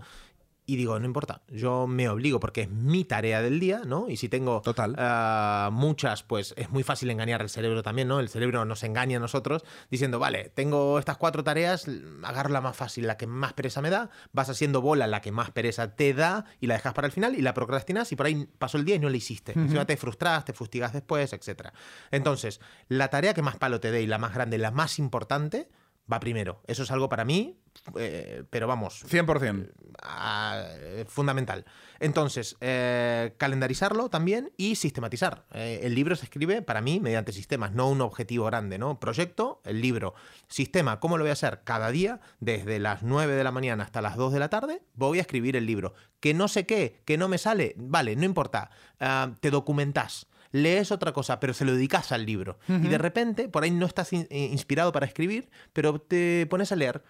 [0.67, 4.10] Y digo, no importa, yo me obligo porque es mi tarea del día, ¿no?
[4.10, 4.95] Y si tengo Total.
[4.97, 8.19] ah, muchas, pues es muy fácil engañar al cerebro también, ¿no?
[8.19, 11.86] El cerebro nos engaña a nosotros diciendo, vale, tengo estas cuatro tareas,
[12.23, 15.32] agarro la más fácil, la que más pereza me da, vas haciendo bola la que
[15.32, 18.25] más pereza te da y la dejas para el final y la procrastinas y por
[18.25, 19.51] ahí pasó el día y no la hiciste.
[19.54, 21.69] Encima te frustras, te fustigas después, etc.
[22.12, 25.69] Entonces, la tarea que más palo te dé y la más grande, la más importante,
[26.11, 26.61] va primero.
[26.67, 27.59] Eso es algo para mí,
[27.97, 29.71] eh, pero vamos, 100%.
[30.01, 31.65] ah, eh, fundamental.
[31.99, 35.45] Entonces, eh, calendarizarlo también y sistematizar.
[35.53, 38.99] El libro se escribe para mí mediante sistemas, no un objetivo grande, ¿no?
[38.99, 40.13] Proyecto, el libro.
[40.47, 41.61] Sistema, ¿cómo lo voy a hacer?
[41.63, 45.19] Cada día, desde las 9 de la mañana hasta las 2 de la tarde, voy
[45.19, 45.93] a escribir el libro.
[46.19, 48.69] Que no sé qué, que no me sale, vale, no importa.
[48.99, 50.27] Ah, te documentás.
[50.55, 52.57] Lees otra cosa, pero se lo dedicas al libro.
[52.67, 56.71] Y de repente, por ahí no estás in- eh, inspirado para escribir, pero te pones
[56.71, 57.03] a leer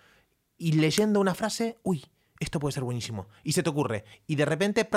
[0.58, 2.05] y leyendo una frase, uy,
[2.39, 3.28] esto puede ser buenísimo.
[3.43, 4.04] Y se te ocurre.
[4.28, 4.88] Y de repente,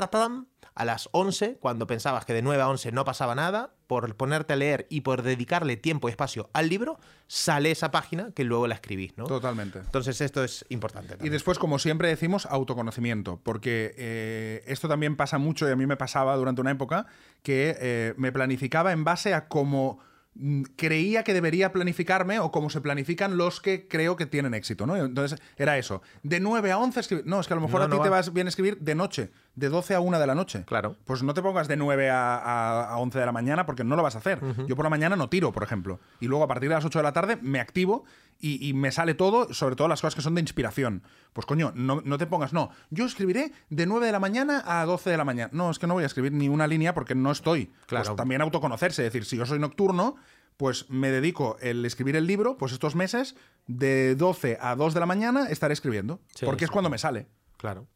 [0.75, 4.53] a las 11, cuando pensabas que de 9 a 11 no pasaba nada, por ponerte
[4.53, 8.67] a leer y por dedicarle tiempo y espacio al libro, sale esa página que luego
[8.67, 9.25] la escribís, ¿no?
[9.25, 9.79] Totalmente.
[9.79, 11.17] Entonces esto es importante.
[11.25, 15.87] Y después, como siempre decimos, autoconocimiento, porque eh, esto también pasa mucho y a mí
[15.87, 17.07] me pasaba durante una época
[17.43, 20.01] que eh, me planificaba en base a cómo
[20.77, 24.97] creía que debería planificarme o cómo se planifican los que creo que tienen éxito, ¿no?
[24.97, 27.87] Entonces era eso, de 9 a 11 escribir, no, es que a lo mejor No,
[27.87, 28.17] a ti te va.
[28.17, 30.65] vas bien escribir de noche, de 12 a 1 de la noche.
[30.67, 30.97] Claro.
[31.05, 33.97] Pues no te pongas de 9 a, a- a 11 de la mañana porque no
[33.97, 34.41] lo vas a hacer.
[34.67, 36.01] Yo por la mañana no tiro, por ejemplo.
[36.21, 38.05] Y luego a partir de las 8 de la tarde me activo
[38.41, 41.03] y, y me sale todo, sobre todo las cosas que son de inspiración.
[41.33, 44.85] Pues coño, no, no te pongas, no, yo escribiré de 9 de la mañana a
[44.85, 45.51] 12 de la mañana.
[45.53, 47.73] No, es que no voy a escribir ni una línea porque no estoy.
[47.87, 48.05] Claro.
[48.07, 50.15] Pues también autoconocerse, es decir, si yo soy nocturno,
[50.57, 53.35] pues me dedico el escribir el libro, pues estos meses,
[53.67, 56.21] de 12 a 2 de la mañana estaré escribiendo.
[56.35, 57.27] Sí, porque es cuando me sale.
[57.57, 57.87] Claro.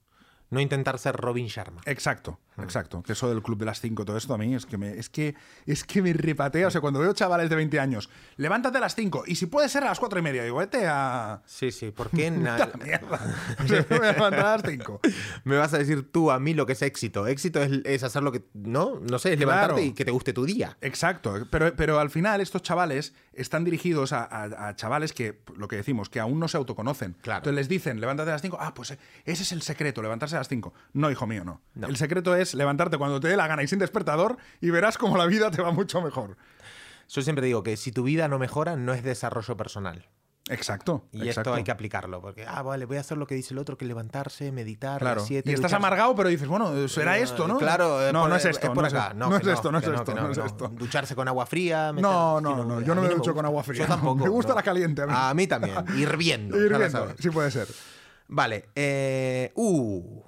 [0.53, 1.81] No intentar ser Robin Sharma.
[1.87, 2.39] Exacto.
[2.59, 3.03] Exacto.
[3.03, 5.09] Que eso del club de las 5, todo esto a mí es que me, es
[5.09, 5.35] que,
[5.67, 6.67] es que me repatea.
[6.67, 9.69] O sea, cuando veo chavales de 20 años, levántate a las 5 y si puede
[9.69, 11.43] ser a las 4 y media, digo, vete a.
[11.47, 11.91] Sí, sí.
[11.91, 13.35] ¿Por qué na- ¡Puta mierda!
[13.63, 15.01] O sea, me voy a levantar a las 5.
[15.45, 17.27] me vas a decir tú a mí lo que es éxito?
[17.27, 18.45] Éxito es, es hacer lo que...
[18.55, 19.51] No, no sé, es Claro.
[19.53, 20.77] levantarte y que te guste tu día.
[20.81, 25.69] Exacto, pero, pero al final estos chavales están dirigidos a, a- a chavales que, lo
[25.69, 27.17] que decimos, que aún no se autoconocen.
[27.23, 27.39] Claro.
[27.39, 30.37] Entonces les dicen, levántate a las 5, ah, pues eh, ese es el secreto, levantarse
[30.37, 30.73] a las 5.
[30.95, 31.61] No, hijo mío, no.
[31.75, 31.89] No.
[31.89, 35.17] El secreto es levantarte cuando te dé la gana y sin despertador y verás cómo
[35.17, 36.37] la vida te va mucho mejor.
[37.09, 40.09] Yo siempre digo que si tu vida no mejora, no es desarrollo personal.
[40.49, 41.07] Exacto.
[41.13, 41.41] Y exacto.
[41.51, 43.79] esto hay que aplicarlo, porque, ah, vale, voy a hacer lo que dice el otro,
[43.79, 45.21] que levantarse, meditar, Claro.
[45.25, 45.77] siete, y estás ducharse.
[45.77, 47.59] amargado, pero dices, bueno, será Eh, esto, ¿no?
[47.59, 48.73] Claro, no, por- no es esto.
[48.75, 49.09] por no acá.
[49.11, 50.45] Es, No, no es esto, no es esto, que no es no.
[50.45, 50.69] esto.
[50.69, 51.93] Ducharse con agua fría.
[51.93, 53.83] meter- No, no, no, yo no me me ducho con agua fría.
[53.83, 54.17] Yo tampoco.
[54.25, 55.13] Me gusta la caliente a mí.
[55.17, 56.57] A mí también, hirviendo.
[56.61, 57.69] Hirviendo, sí puede ser.
[58.27, 58.69] Vale.
[58.75, 60.23] eh, uh,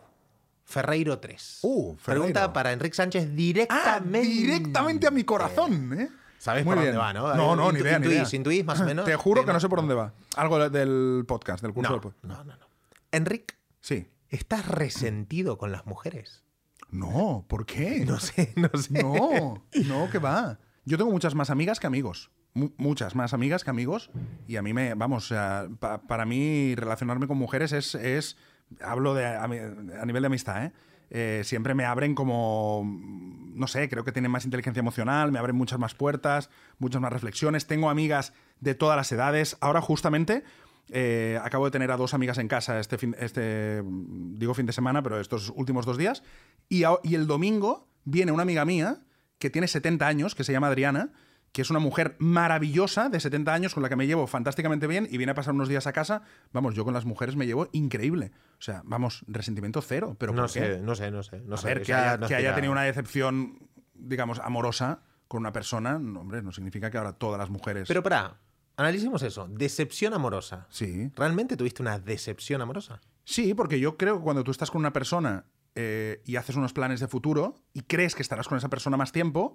[0.64, 1.58] Ferreiro 3.
[1.62, 4.28] Uh, Pregunta para Enrique Sánchez Ah, directamente.
[4.28, 6.08] directamente a mi corazón, ¿eh?
[6.38, 6.94] ¿Sabes Muy por bien.
[6.94, 7.34] dónde va, no?
[7.34, 8.24] No, no, ni idea, ni idea.
[8.32, 9.04] intuís más o menos.
[9.04, 10.12] Te juro que no sé por dónde va.
[10.36, 12.24] Algo de- del podcast, del curso No, del podcast.
[12.24, 12.66] no, no, no.
[13.12, 14.08] Enrique, Sí.
[14.28, 16.42] ¿estás resentido con las mujeres?
[16.90, 18.04] No, ¿por qué?
[18.06, 19.02] No sé, no sé.
[19.02, 20.58] No, no, que va.
[20.84, 22.30] Yo tengo muchas más amigas que amigos.
[22.52, 24.10] Mu- muchas más amigas que amigos.
[24.46, 28.36] Y a mí me, vamos, sea, pa- para mí relacionarme con mujeres es, es
[28.80, 30.72] hablo de, a, a nivel de amistad, ¿eh?
[31.10, 35.54] Eh, siempre me abren como, no sé, creo que tienen más inteligencia emocional, me abren
[35.54, 37.66] muchas más puertas, muchas más reflexiones.
[37.66, 39.56] Tengo amigas de todas las edades.
[39.60, 40.42] Ahora justamente
[40.90, 44.72] eh, acabo de tener a dos amigas en casa este, fin, este, digo fin de
[44.72, 46.24] semana, pero estos últimos dos días.
[46.68, 48.98] Y el domingo viene una amiga mía
[49.38, 51.12] que tiene 70 años, que se llama Adriana,
[51.54, 55.06] que es una mujer maravillosa de 70 años con la que me llevo fantásticamente bien
[55.08, 56.22] y viene a pasar unos días a casa.
[56.52, 58.32] Vamos, yo con las mujeres me llevo increíble.
[58.58, 60.16] O sea, vamos, resentimiento cero.
[60.18, 61.42] Pero No sé, no sé, no sé.
[61.42, 65.42] No a sé, ver, que, ya haya, que haya tenido una decepción, digamos, amorosa con
[65.42, 67.86] una persona, no, hombre, no significa que ahora todas las mujeres...
[67.86, 68.40] Pero para,
[68.76, 69.46] analicemos eso.
[69.48, 70.66] Decepción amorosa.
[70.70, 71.12] Sí.
[71.14, 73.00] ¿Realmente tuviste una decepción amorosa?
[73.22, 75.44] Sí, porque yo creo que cuando tú estás con una persona
[75.76, 79.12] eh, y haces unos planes de futuro y crees que estarás con esa persona más
[79.12, 79.54] tiempo,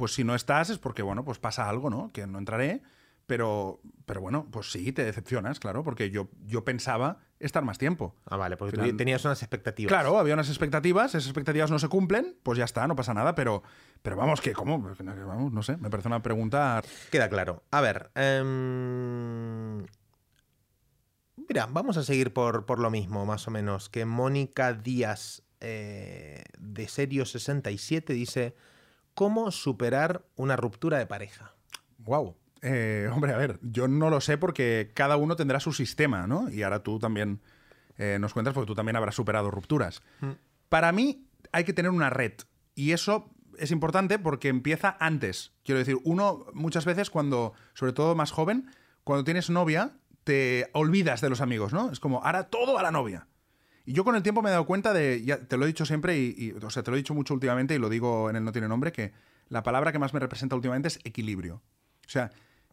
[0.00, 2.10] pues si no estás es porque, bueno, pues pasa algo, ¿no?
[2.14, 2.80] Que no entraré,
[3.26, 8.16] pero, pero bueno, pues sí, te decepcionas, claro, porque yo, yo pensaba estar más tiempo.
[8.24, 9.90] Ah, vale, porque Final- tú tenías unas expectativas.
[9.92, 13.34] Claro, había unas expectativas, esas expectativas no se cumplen, pues ya está, no pasa nada,
[13.34, 13.62] pero,
[14.00, 14.80] pero vamos, que ¿cómo?
[14.80, 16.80] Vamos, no sé, me parece una pregunta...
[17.10, 17.62] Queda claro.
[17.70, 18.10] A ver.
[18.14, 19.84] em,
[21.48, 23.90] Mira, vamos a seguir por, por lo mismo, más o menos.
[23.90, 28.54] Que Mónica Díaz eh, de Serio 67 dice:
[29.14, 31.54] ¿Cómo superar una ruptura de pareja?
[31.98, 32.36] Wow.
[33.12, 36.50] hombre, a ver, yo no lo sé porque cada uno tendrá su sistema, ¿no?
[36.50, 37.40] Y ahora tú también
[37.98, 40.02] eh, nos cuentas porque tú también habrás superado rupturas.
[40.68, 42.32] Para mí hay que tener una red
[42.74, 45.52] y eso es importante porque empieza antes.
[45.64, 48.70] Quiero decir, uno muchas veces cuando, sobre todo más joven,
[49.04, 49.92] cuando tienes novia,
[50.24, 51.90] te olvidas de los amigos, ¿no?
[51.92, 53.26] Es como, ahora todo a la novia.
[53.84, 55.86] Y yo con el tiempo me he dado cuenta de, ya te lo he dicho
[55.86, 58.44] siempre, y, o sea, te lo he dicho mucho últimamente y lo digo en el
[58.44, 59.12] No Tiene Nombre, que
[59.48, 61.62] la palabra que más me representa últimamente es equilibrio.
[62.06, 62.30] O sea,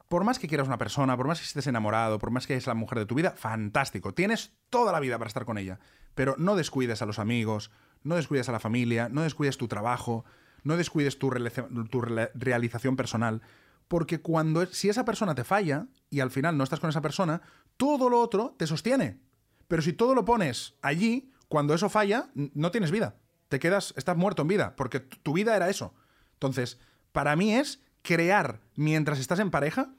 [0.08, 2.68] por más que quieras una persona, por más que estés enamorado, por más que es
[2.68, 4.14] la mujer de tu vida, fantástico.
[4.14, 5.80] Tienes toda la vida para estar con ella.
[6.16, 7.72] Pero no descuides a los amigos,
[8.04, 10.24] no descuides a la familia, no descuides tu trabajo,
[10.64, 13.42] no descuides tu, realización personal.
[13.88, 17.42] Porque cuando si esa persona te falla y al final no estás con esa persona,
[17.76, 19.20] todo lo otro te sostiene.
[19.68, 23.16] Pero si todo lo pones allí, cuando eso falla, no tienes vida.
[23.50, 25.94] Te quedas, estás muerto en vida, porque tu vida era eso.
[26.34, 26.80] Entonces,
[27.12, 29.94] para mí es crear, mientras estás en pareja,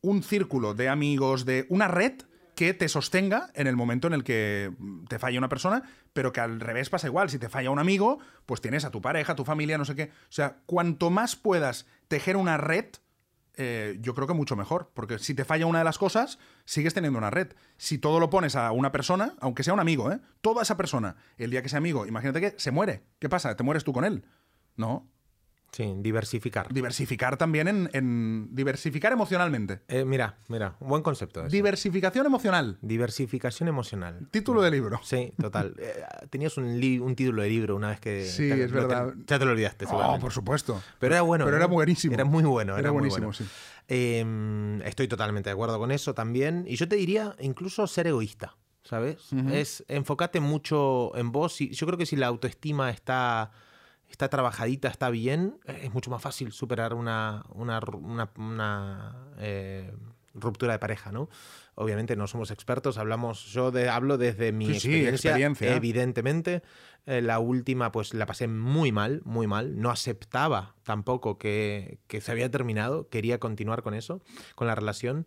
[0.00, 2.22] un círculo de amigos, de una red
[2.54, 6.32] que te sostenga en el momento en el que mm, te falla una persona, pero
[6.32, 7.28] que al revés pasa igual.
[7.28, 9.94] Si te falla un amigo, pues tienes a tu pareja, a tu familia, no sé
[9.94, 10.04] qué.
[10.04, 12.86] O sea, cuanto más puedas tejer una red,
[13.56, 14.90] eh, yo creo que mucho mejor.
[14.94, 17.48] Porque si te falla una de las cosas, sigues teniendo una red.
[17.76, 20.20] Si todo lo pones a una persona, aunque sea un amigo, ¿eh?
[20.40, 23.02] Toda esa persona, el día que sea amigo, imagínate que se muere.
[23.18, 23.56] ¿Qué pasa?
[23.56, 24.24] ¿Te mueres tú con él?
[24.76, 25.08] No.
[25.76, 26.72] Sí, diversificar.
[26.72, 27.90] Diversificar también en.
[27.92, 29.82] en- diversificar emocionalmente.
[29.88, 31.40] Eh, mira, mira, un buen concepto.
[31.44, 31.54] ese.
[31.54, 32.78] Diversificación emocional.
[32.80, 34.26] Diversificación emocional.
[34.30, 35.00] Título de libro.
[35.04, 35.74] Sí, total.
[35.86, 38.24] Eh, tenías un, li- un título de libro una vez que...
[38.24, 39.14] Sí, te- es no te- verdad.
[39.26, 40.82] ya te lo olvidaste, Oh, por supuesto.
[40.98, 41.44] Pero era bueno.
[41.44, 41.60] Pero ¿eh?
[41.60, 42.14] era buenísimo.
[42.14, 42.72] Era muy bueno.
[42.72, 43.34] Era, Era buenísimo, bueno.
[43.34, 43.44] sí.
[43.88, 46.64] Eh, estoy totalmente de acuerdo con eso también.
[46.66, 49.18] Y yo te diría incluso ser egoísta, ¿sabes?
[49.52, 51.60] Es enfocate mucho en vos.
[51.60, 53.50] Y yo creo que si la autoestima está,
[54.16, 59.14] está trabajadita, está bien, eh, es mucho más fácil superar una, una, ru- una- una,
[59.38, 59.92] eh,
[60.32, 61.28] ruptura de pareja, ¿no?
[61.74, 65.76] Obviamente no somos expertos, hablamos, yo de- hablo desde mi Sí, sí, experiencia, experiencia.
[65.76, 66.62] evidentemente.
[67.04, 69.78] Eh, la última, pues la pasé muy mal, muy mal.
[69.80, 73.08] No aceptaba tampoco que, que se había terminado.
[73.10, 74.22] Quería continuar con eso,
[74.56, 75.26] con la relación.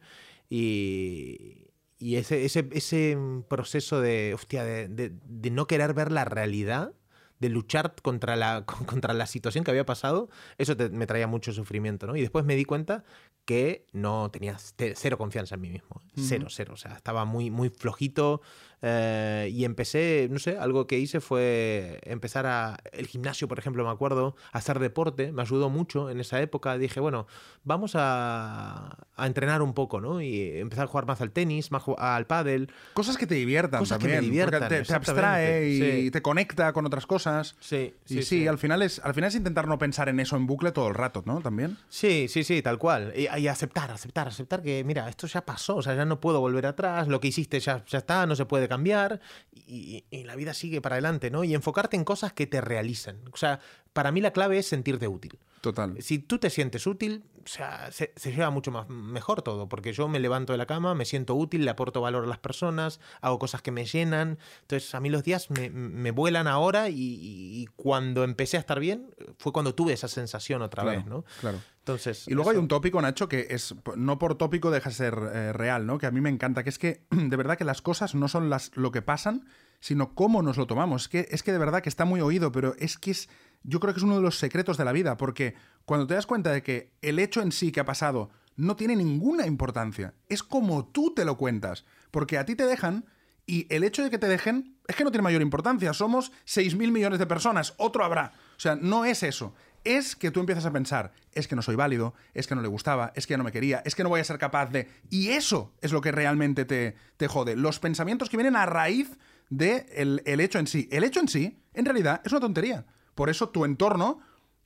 [0.49, 1.67] Y,
[1.99, 6.93] y ese, ese, ese proceso de, hostia, de, de- de no querer ver la realidad,
[7.39, 11.51] de luchar contra la, contra la situación que había pasado, eso te- me traía mucho
[11.53, 12.15] sufrimiento, ¿no?
[12.15, 13.03] Y después me di cuenta
[13.45, 16.01] que no tenía te- cero confianza en mí mismo.
[16.15, 16.73] Cero, cero.
[16.73, 18.41] O sea, estaba muy, muy flojito.
[18.81, 22.77] Eh, y empecé, no sé, algo que hice fue empezar a.
[22.91, 25.31] El gimnasio, por ejemplo, me acuerdo, a hacer deporte.
[25.31, 26.77] Me ayudó mucho en esa época.
[26.77, 27.27] Dije, bueno,
[27.63, 30.21] vamos a, a entrenar un poco, ¿no?
[30.21, 32.71] Y empezar a jugar más al tenis, más al pádel.
[32.93, 34.31] Cosas que te diviertan Cosas que me también.
[34.31, 36.11] diviertan, te, te abstrae y sí.
[36.11, 37.55] te conecta con otras cosas.
[37.59, 40.47] Sí, y sí, Al, final es, al final es intentar no pensar en eso en
[40.47, 41.41] bucle todo el rato, ¿no?
[41.41, 41.77] También.
[41.89, 43.13] Sí, sí, sí, tal cual.
[43.15, 46.39] Y, y aceptar, aceptar, aceptar que, mira, esto ya pasó, o sea, ya no puedo
[46.39, 49.19] volver atrás, lo que hiciste ya, ya está, no se puede cambiar
[49.51, 51.43] y, la vida sigue para adelante, ¿no?
[51.43, 53.19] Y enfocarte en cosas que te realicen.
[53.33, 53.59] O sea,
[53.91, 55.39] para mí la clave es sentirte útil.
[55.61, 56.01] Total.
[56.01, 59.91] Si tú te sientes útil, o sea, se, se lleva mucho más mejor todo, porque
[59.93, 62.99] yo me levanto de la cama, me siento útil, le aporto valor a las personas,
[63.21, 64.37] hago cosas que me llenan.
[64.61, 68.79] Entonces, a mí los días me, me vuelan ahora y, y cuando empecé a estar
[68.79, 71.25] bien fue cuando tuve esa sensación otra Claro, vez, ¿no?
[71.41, 71.59] Claro.
[71.79, 75.15] Entonces, Y luego hay un tópico, Nacho, que es no por tópico deja de ser
[75.33, 75.97] eh, real, ¿no?
[75.97, 78.49] Que a mí me encanta, que es que de verdad que las cosas no son
[78.49, 79.47] las, lo que pasan,
[79.79, 81.03] sino cómo nos lo tomamos.
[81.03, 83.29] Es que, es que de verdad que está muy oído, pero es que es.
[83.63, 86.25] Yo creo que es uno de los secretos de la vida, porque cuando te das
[86.25, 90.43] cuenta de que el hecho en sí que ha pasado no tiene ninguna importancia, es
[90.43, 93.05] como tú te lo cuentas, porque a ti te dejan
[93.49, 95.91] y el hecho de que te dejen es que no tiene mayor importancia.
[95.93, 98.33] Somos 6.000 millones de personas, otro habrá.
[98.55, 99.55] O sea, no es eso.
[99.83, 102.67] Es que tú empiezas a pensar, es que no soy válido, es que no le
[102.67, 104.87] gustaba, es que ya no me quería, es que no voy a ser capaz de...
[105.09, 107.55] Y eso es lo que realmente te, te jode.
[107.55, 109.17] Los pensamientos que vienen a raíz
[109.49, 110.87] del el el hecho en sí.
[110.91, 112.85] El hecho en sí, en realidad, es una tontería.
[113.19, 114.21] Por eso tu entorno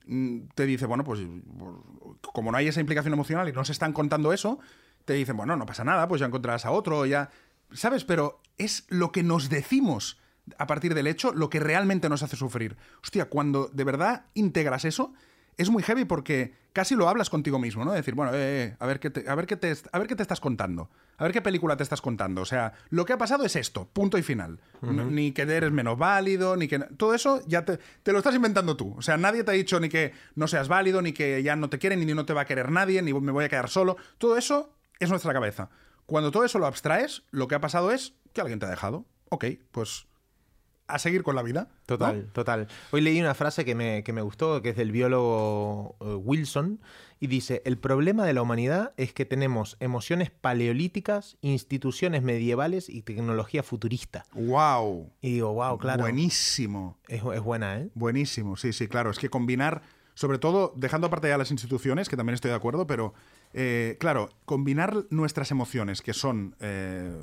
[0.06, 1.18] mm, te dice, bueno, pues
[2.32, 4.60] como no hay esa implicación emocional y no se están contando eso,
[5.04, 7.30] te dicen, bueno, no pasa nada, pues ya encontrarás a otro, ya...
[7.72, 8.04] ¿Sabes?
[8.04, 10.20] Pero es lo que nos decimos
[10.56, 12.76] a partir del hecho lo que realmente nos hace sufrir.
[13.02, 15.14] Hostia, cuando de verdad integras eso,
[15.56, 17.92] es muy heavy porque casi lo hablas contigo mismo, ¿no?
[17.92, 20.16] Decir, bueno, eh, eh, a, ver qué te, a, ver qué te, a ver qué
[20.16, 22.42] te estás contando, a ver qué película te estás contando.
[22.42, 24.58] O sea, lo que ha pasado es esto, punto y final.
[24.82, 26.78] Ni que eres menos válido, ni que...
[26.78, 28.94] Todo eso ya te, te lo estás inventando tú.
[28.98, 31.70] O sea, nadie te ha dicho ni que no seas válido, ni que ya no
[31.70, 33.96] te quieren, ni no te va a querer nadie, ni me voy a quedar solo.
[34.18, 35.70] Todo eso es nuestra cabeza.
[36.06, 39.06] Cuando todo eso lo abstraes, lo que ha pasado es que alguien te ha dejado.
[39.30, 40.06] Ok, pues
[40.86, 41.68] a seguir con la vida.
[41.70, 41.76] ¿no?
[41.86, 42.68] Total, total.
[42.90, 46.80] Hoy leí una frase que me, que me gustó, que es del biólogo eh, Wilson,
[47.20, 53.02] y dice, el problema de la humanidad es que tenemos emociones paleolíticas, instituciones medievales y
[53.02, 54.26] tecnología futurista.
[54.34, 55.10] ¡Wow!
[55.20, 56.02] Y digo, wow, claro.
[56.02, 56.98] Buenísimo.
[57.08, 57.88] Es, es buena, ¿eh?
[57.94, 59.10] Buenísimo, sí, sí, claro.
[59.10, 59.82] Es que combinar,
[60.14, 63.14] sobre todo, dejando aparte ya las instituciones, que también estoy de acuerdo, pero
[63.54, 67.16] eh, claro, combinar nuestras emociones, que son, eh,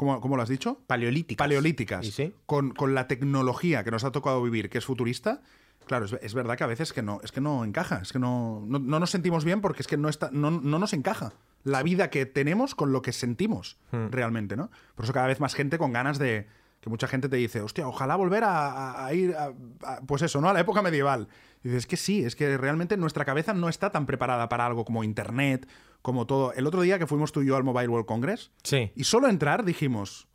[0.00, 0.80] ¿cómo, cómo lo has dicho?
[0.86, 1.44] Paleolíticas.
[1.44, 2.34] Paleolíticas, ¿Y sí?
[2.46, 5.42] con, con la tecnología que nos ha tocado vivir, que es futurista.
[5.86, 8.18] Claro, es, es verdad que a veces que no, es que no encaja, es que
[8.18, 11.32] no, no, no nos sentimos bien porque es que no, está, no, no nos encaja
[11.64, 14.06] la vida que tenemos con lo que sentimos Hmm.
[14.10, 14.70] realmente, ¿no?
[14.94, 16.46] Por eso cada vez más gente con ganas de,
[16.80, 19.52] que mucha gente te dice, hostia, ojalá volver a, a- a ir, a,
[19.84, 20.48] a- pues eso, ¿no?
[20.48, 21.28] A la época medieval.
[21.62, 24.64] Y dices, es que sí, es que realmente nuestra cabeza no está tan preparada para
[24.64, 25.68] algo como Internet,
[26.02, 26.52] como todo.
[26.54, 28.90] El otro día que fuimos tú y yo al Mobile World Congress, Sí.
[28.94, 30.28] y solo entrar dijimos,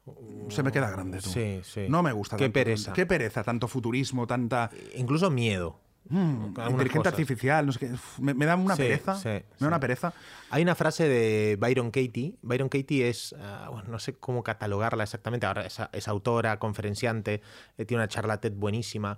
[0.50, 1.30] se me queda grande tú.
[1.30, 1.86] Sí, sí.
[1.90, 2.54] No me gusta Qué tanto.
[2.54, 2.94] pereza.
[2.94, 5.80] Qué pereza, tanto futurismo, tanta Incluso miedo.
[6.08, 7.14] mm, inteligencia cosas.
[7.14, 7.92] artificial, no sé qué.
[8.20, 9.16] Me, me da una Sí, pereza.
[9.16, 9.66] sí, me da sí.
[9.66, 10.14] una pereza.
[10.52, 12.36] Hay una frase de Byron Katie.
[12.44, 17.42] Byron Katie es, ah, bueno, no sé cómo catalogarla exactamente, ahora es, es autora, conferenciante,
[17.80, 19.18] eh, tiene una charla TED buenísima.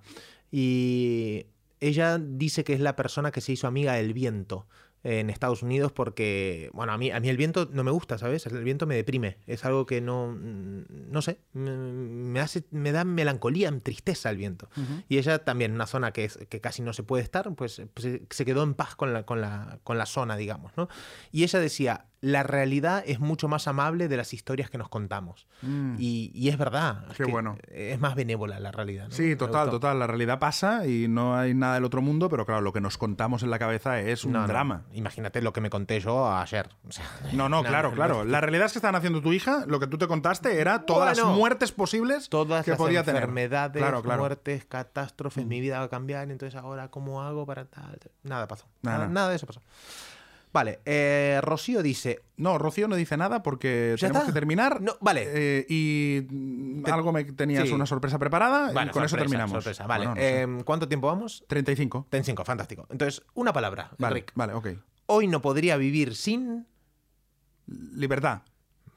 [0.50, 1.48] Y
[1.82, 4.66] ella dice que es la persona que se hizo amiga del viento
[5.10, 8.46] en Estados Unidos porque, bueno, a mí, a mí el viento no me gusta, ¿sabes?
[8.46, 9.38] El viento me deprime.
[9.48, 14.38] Es algo que no, mm, no sé, me, me hace, me da melancolía, tristeza el
[14.38, 14.70] viento.
[15.08, 18.04] Y ella también, una zona que, es, que casi no se puede estar, pues, pues,
[18.04, 20.90] se- se quedó en paz con la, con, la, con la zona, digamos, ¿no?
[21.32, 25.46] Y ella decía, la realidad es mucho más amable de las historias que nos contamos.
[25.62, 25.96] Mm.
[26.00, 27.06] Y, y es verdad.
[27.12, 27.58] es Qué que bueno.
[27.72, 29.06] Es más benévola la realidad.
[29.06, 29.12] ¿no?
[29.12, 30.00] Sí, total, total.
[30.00, 32.98] La realidad pasa y no hay nada del otro mundo, pero claro, lo que nos
[32.98, 34.84] contamos en la cabeza es un No, no, drama.
[34.94, 36.70] Imagínate lo que me conté yo ayer.
[36.88, 38.26] O sea, No, no, claro, claro.
[38.26, 41.14] La realidad es que estaban haciendo tu hija, lo que tú te contaste era todas
[41.18, 43.22] Bueno, las muertes posibles todas que las podía tener.
[43.24, 44.22] enfermedades, Claro, claro.
[44.22, 48.00] muertes, catástrofes, mi vida va a cambiar, entonces ahora cómo hago para tal.
[48.24, 48.66] Nada pasó.
[48.82, 48.98] Nada.
[48.98, 49.62] Nada, nada de eso pasó.
[50.58, 54.34] Vale, eh, Rocío dice, No, Rocío no dice nada porque ¿Ya tenemos está?
[54.34, 54.82] que terminar.
[54.82, 55.26] No, vale.
[55.28, 57.74] Eh, y mm, Te- algo me tenías sí.
[57.76, 59.52] una sorpresa preparada Vale, y con eso terminamos.
[59.52, 60.42] sorpresa, Vale, Bueno, no sé.
[60.42, 61.44] eh, ¿cuánto tiempo vamos?
[61.48, 62.08] 35.
[62.10, 62.88] Ten 5, fantástico.
[62.90, 64.32] Entonces, una palabra, Vale, Enric.
[64.34, 64.68] vale, ok.
[65.06, 66.66] Hoy no podría vivir sin...
[67.68, 68.42] Libertad.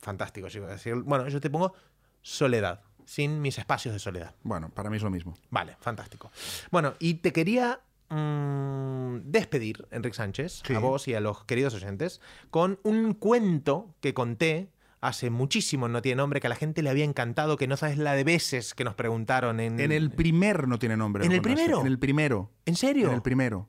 [0.01, 0.61] Fantástico, sí,
[1.05, 1.75] Bueno, yo te pongo
[2.23, 4.35] soledad, sin mis espacios de soledad.
[4.43, 5.37] Bueno, para mí es lo mismo.
[5.51, 6.31] Vale, fantástico.
[6.71, 10.75] Bueno, y te quería mm, despedir, Enrique Sánchez, Sí.
[10.75, 12.21] a vos y a los queridos oyentes,
[12.51, 14.71] con un cuento que conté
[15.01, 17.97] hace muchísimo, no tiene nombre, que a la gente le había encantado, que no sabes
[17.97, 19.81] la de veces que nos preguntaron en...
[19.81, 21.25] En el primer no tiene nombre.
[21.25, 21.57] ¿En el contaste.
[21.57, 21.81] primero?
[21.81, 22.51] En el primero.
[22.67, 23.09] ¿En serio?
[23.09, 23.69] En el primero.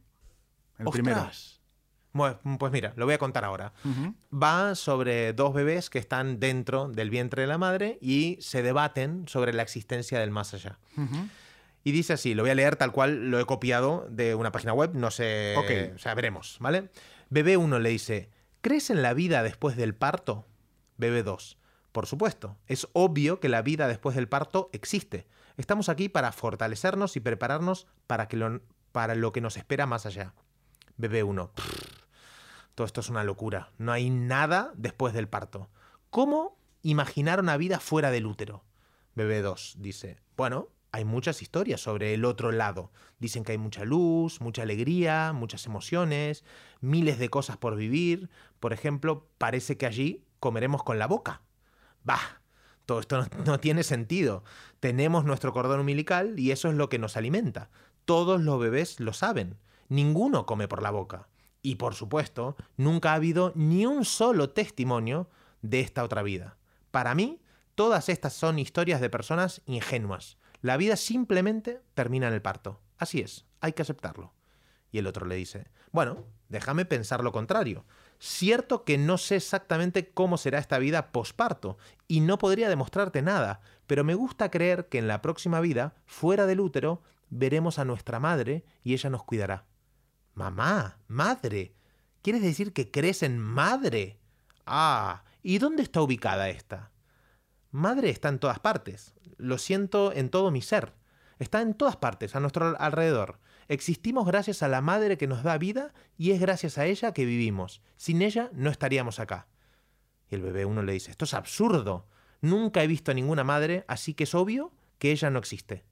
[0.77, 1.03] En el ¡Ostras!
[1.03, 1.31] primero.
[2.13, 3.71] Bueno, pues mira, lo voy a contar ahora.
[4.33, 9.29] Va sobre dos bebés que están dentro del vientre de la madre y se debaten
[9.29, 10.77] sobre la existencia del más allá.
[11.83, 14.73] Y dice así, lo voy a leer tal cual lo he copiado de una página
[14.73, 15.95] web, no sé, Ok.
[15.95, 16.89] o sea, veremos, ¿vale?
[17.29, 18.29] Bebé 1 le dice,
[18.61, 20.45] ¿crees en la vida después del parto?
[20.97, 21.57] Bebé 2,
[21.91, 25.27] Por supuesto, es obvio que la vida después del parto existe.
[25.57, 28.61] Estamos aquí para fortalecernos y prepararnos para, que lo,
[28.91, 30.33] para lo que nos espera más allá.
[30.97, 31.51] Bebé 1.
[32.75, 33.71] Todo esto es una locura.
[33.77, 35.69] No hay nada después del parto.
[36.09, 38.63] ¿Cómo imaginar una vida fuera del útero?
[39.15, 42.91] Bebé 2 dice, bueno, hay muchas historias sobre el otro lado.
[43.19, 46.43] Dicen que hay mucha luz, mucha alegría, muchas emociones,
[46.81, 48.29] miles de cosas por vivir.
[48.59, 51.41] Por ejemplo, parece que allí comeremos con la boca.
[52.03, 52.41] Bah,
[52.85, 54.43] todo esto no, no, tiene sentido.
[54.79, 57.69] Tenemos nuestro cordón umbilical y eso es lo que nos alimenta.
[58.05, 59.57] Todos los bebés lo saben.
[59.87, 61.29] Ninguno come por la boca.
[61.61, 65.29] Y por supuesto, nunca ha habido ni un solo testimonio
[65.61, 66.57] de esta otra vida.
[66.89, 67.39] Para mí,
[67.75, 70.37] todas estas son historias de personas ingenuas.
[70.61, 72.81] La vida simplemente termina en el parto.
[72.97, 74.33] Así es, hay que aceptarlo.
[74.91, 77.85] Y el otro le dice, bueno, déjame pensar lo contrario.
[78.19, 83.61] Cierto que no sé exactamente cómo será esta vida posparto y no podría demostrarte nada,
[83.87, 88.19] pero me gusta creer que en la próxima vida, fuera del útero, veremos a nuestra
[88.19, 89.65] madre y ella nos cuidará.
[90.35, 91.73] Mamá, madre.
[92.21, 94.19] ¿Quieres decir que crees en madre?
[94.65, 96.91] Ah, ¿y dónde está ubicada esta?
[97.71, 99.13] Madre está en todas partes.
[99.37, 100.93] Lo siento en todo mi ser.
[101.39, 103.39] Está en todas partes, a nuestro alrededor.
[103.67, 107.25] Existimos gracias a la madre que nos da vida y es gracias a ella que
[107.25, 107.81] vivimos.
[107.95, 109.47] Sin ella no estaríamos acá.
[110.29, 112.05] Y el bebé uno le dice, esto es absurdo.
[112.41, 115.85] Nunca he visto a ninguna madre, así que es obvio que ella no existe.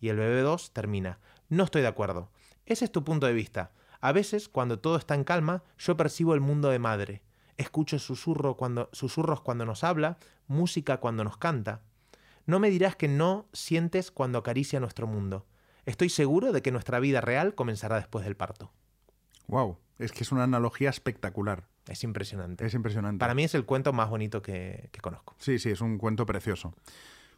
[0.00, 2.30] Y el bebé 2 termina, no estoy de acuerdo.
[2.66, 3.72] Ese es tu punto de vista.
[4.00, 7.22] A veces, cuando todo está en calma, yo percibo el mundo de madre.
[7.56, 10.18] Escucho susurro cuando, susurros cuando nos habla,
[10.50, 11.82] música cuando nos canta.
[12.44, 15.46] No me dirás que no sientes cuando acaricia nuestro mundo.
[15.86, 18.72] Estoy seguro de que nuestra vida real comenzará después del parto.
[19.46, 21.68] Wow, es que es una analogía espectacular.
[21.88, 22.66] Es impresionante.
[22.66, 23.18] Es impresionante.
[23.18, 25.34] Para mí es el cuento más bonito que, que conozco.
[25.38, 26.74] Sí, sí, es un cuento precioso.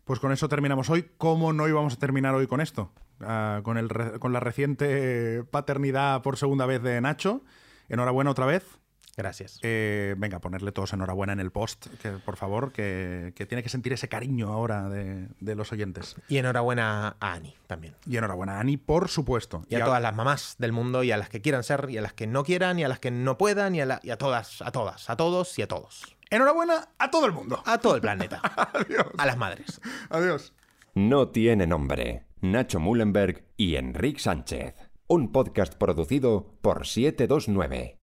[0.05, 1.11] Pues con eso terminamos hoy.
[1.17, 2.93] ¿Cómo no íbamos a terminar hoy con esto?
[3.21, 3.89] Uh, con, el
[4.19, 7.43] con la reciente paternidad por segunda vez de Nacho.
[7.89, 8.65] Enhorabuena otra vez.
[9.17, 9.59] Gracias.
[9.63, 13.69] Eh, venga, ponerle todos enhorabuena en el post, que, por favor, que, que tiene que
[13.69, 16.17] sentir ese cariño ahora de, de, los oyentes.
[16.29, 17.95] Y enhorabuena a Ani también.
[18.07, 19.65] Y enhorabuena a Ani, por supuesto.
[19.69, 21.89] Y, y a, a, todas las mamás del mundo, y a las que quieran ser,
[21.91, 24.01] y a las que no quieran, y a las que no puedan, y a, la,
[24.03, 26.17] y a todas, a todas, a todos y a todos.
[26.31, 27.63] Enhorabuena a todo el mundo.
[27.67, 28.41] A todo el planeta.
[28.73, 29.07] Adiós.
[29.19, 29.81] A las madres.
[30.09, 30.55] Adiós.
[30.95, 32.25] No tiene nombre.
[32.41, 34.75] Nacho Mullenberg y Enrique Sánchez.
[35.07, 38.02] Un podcast producido por 729.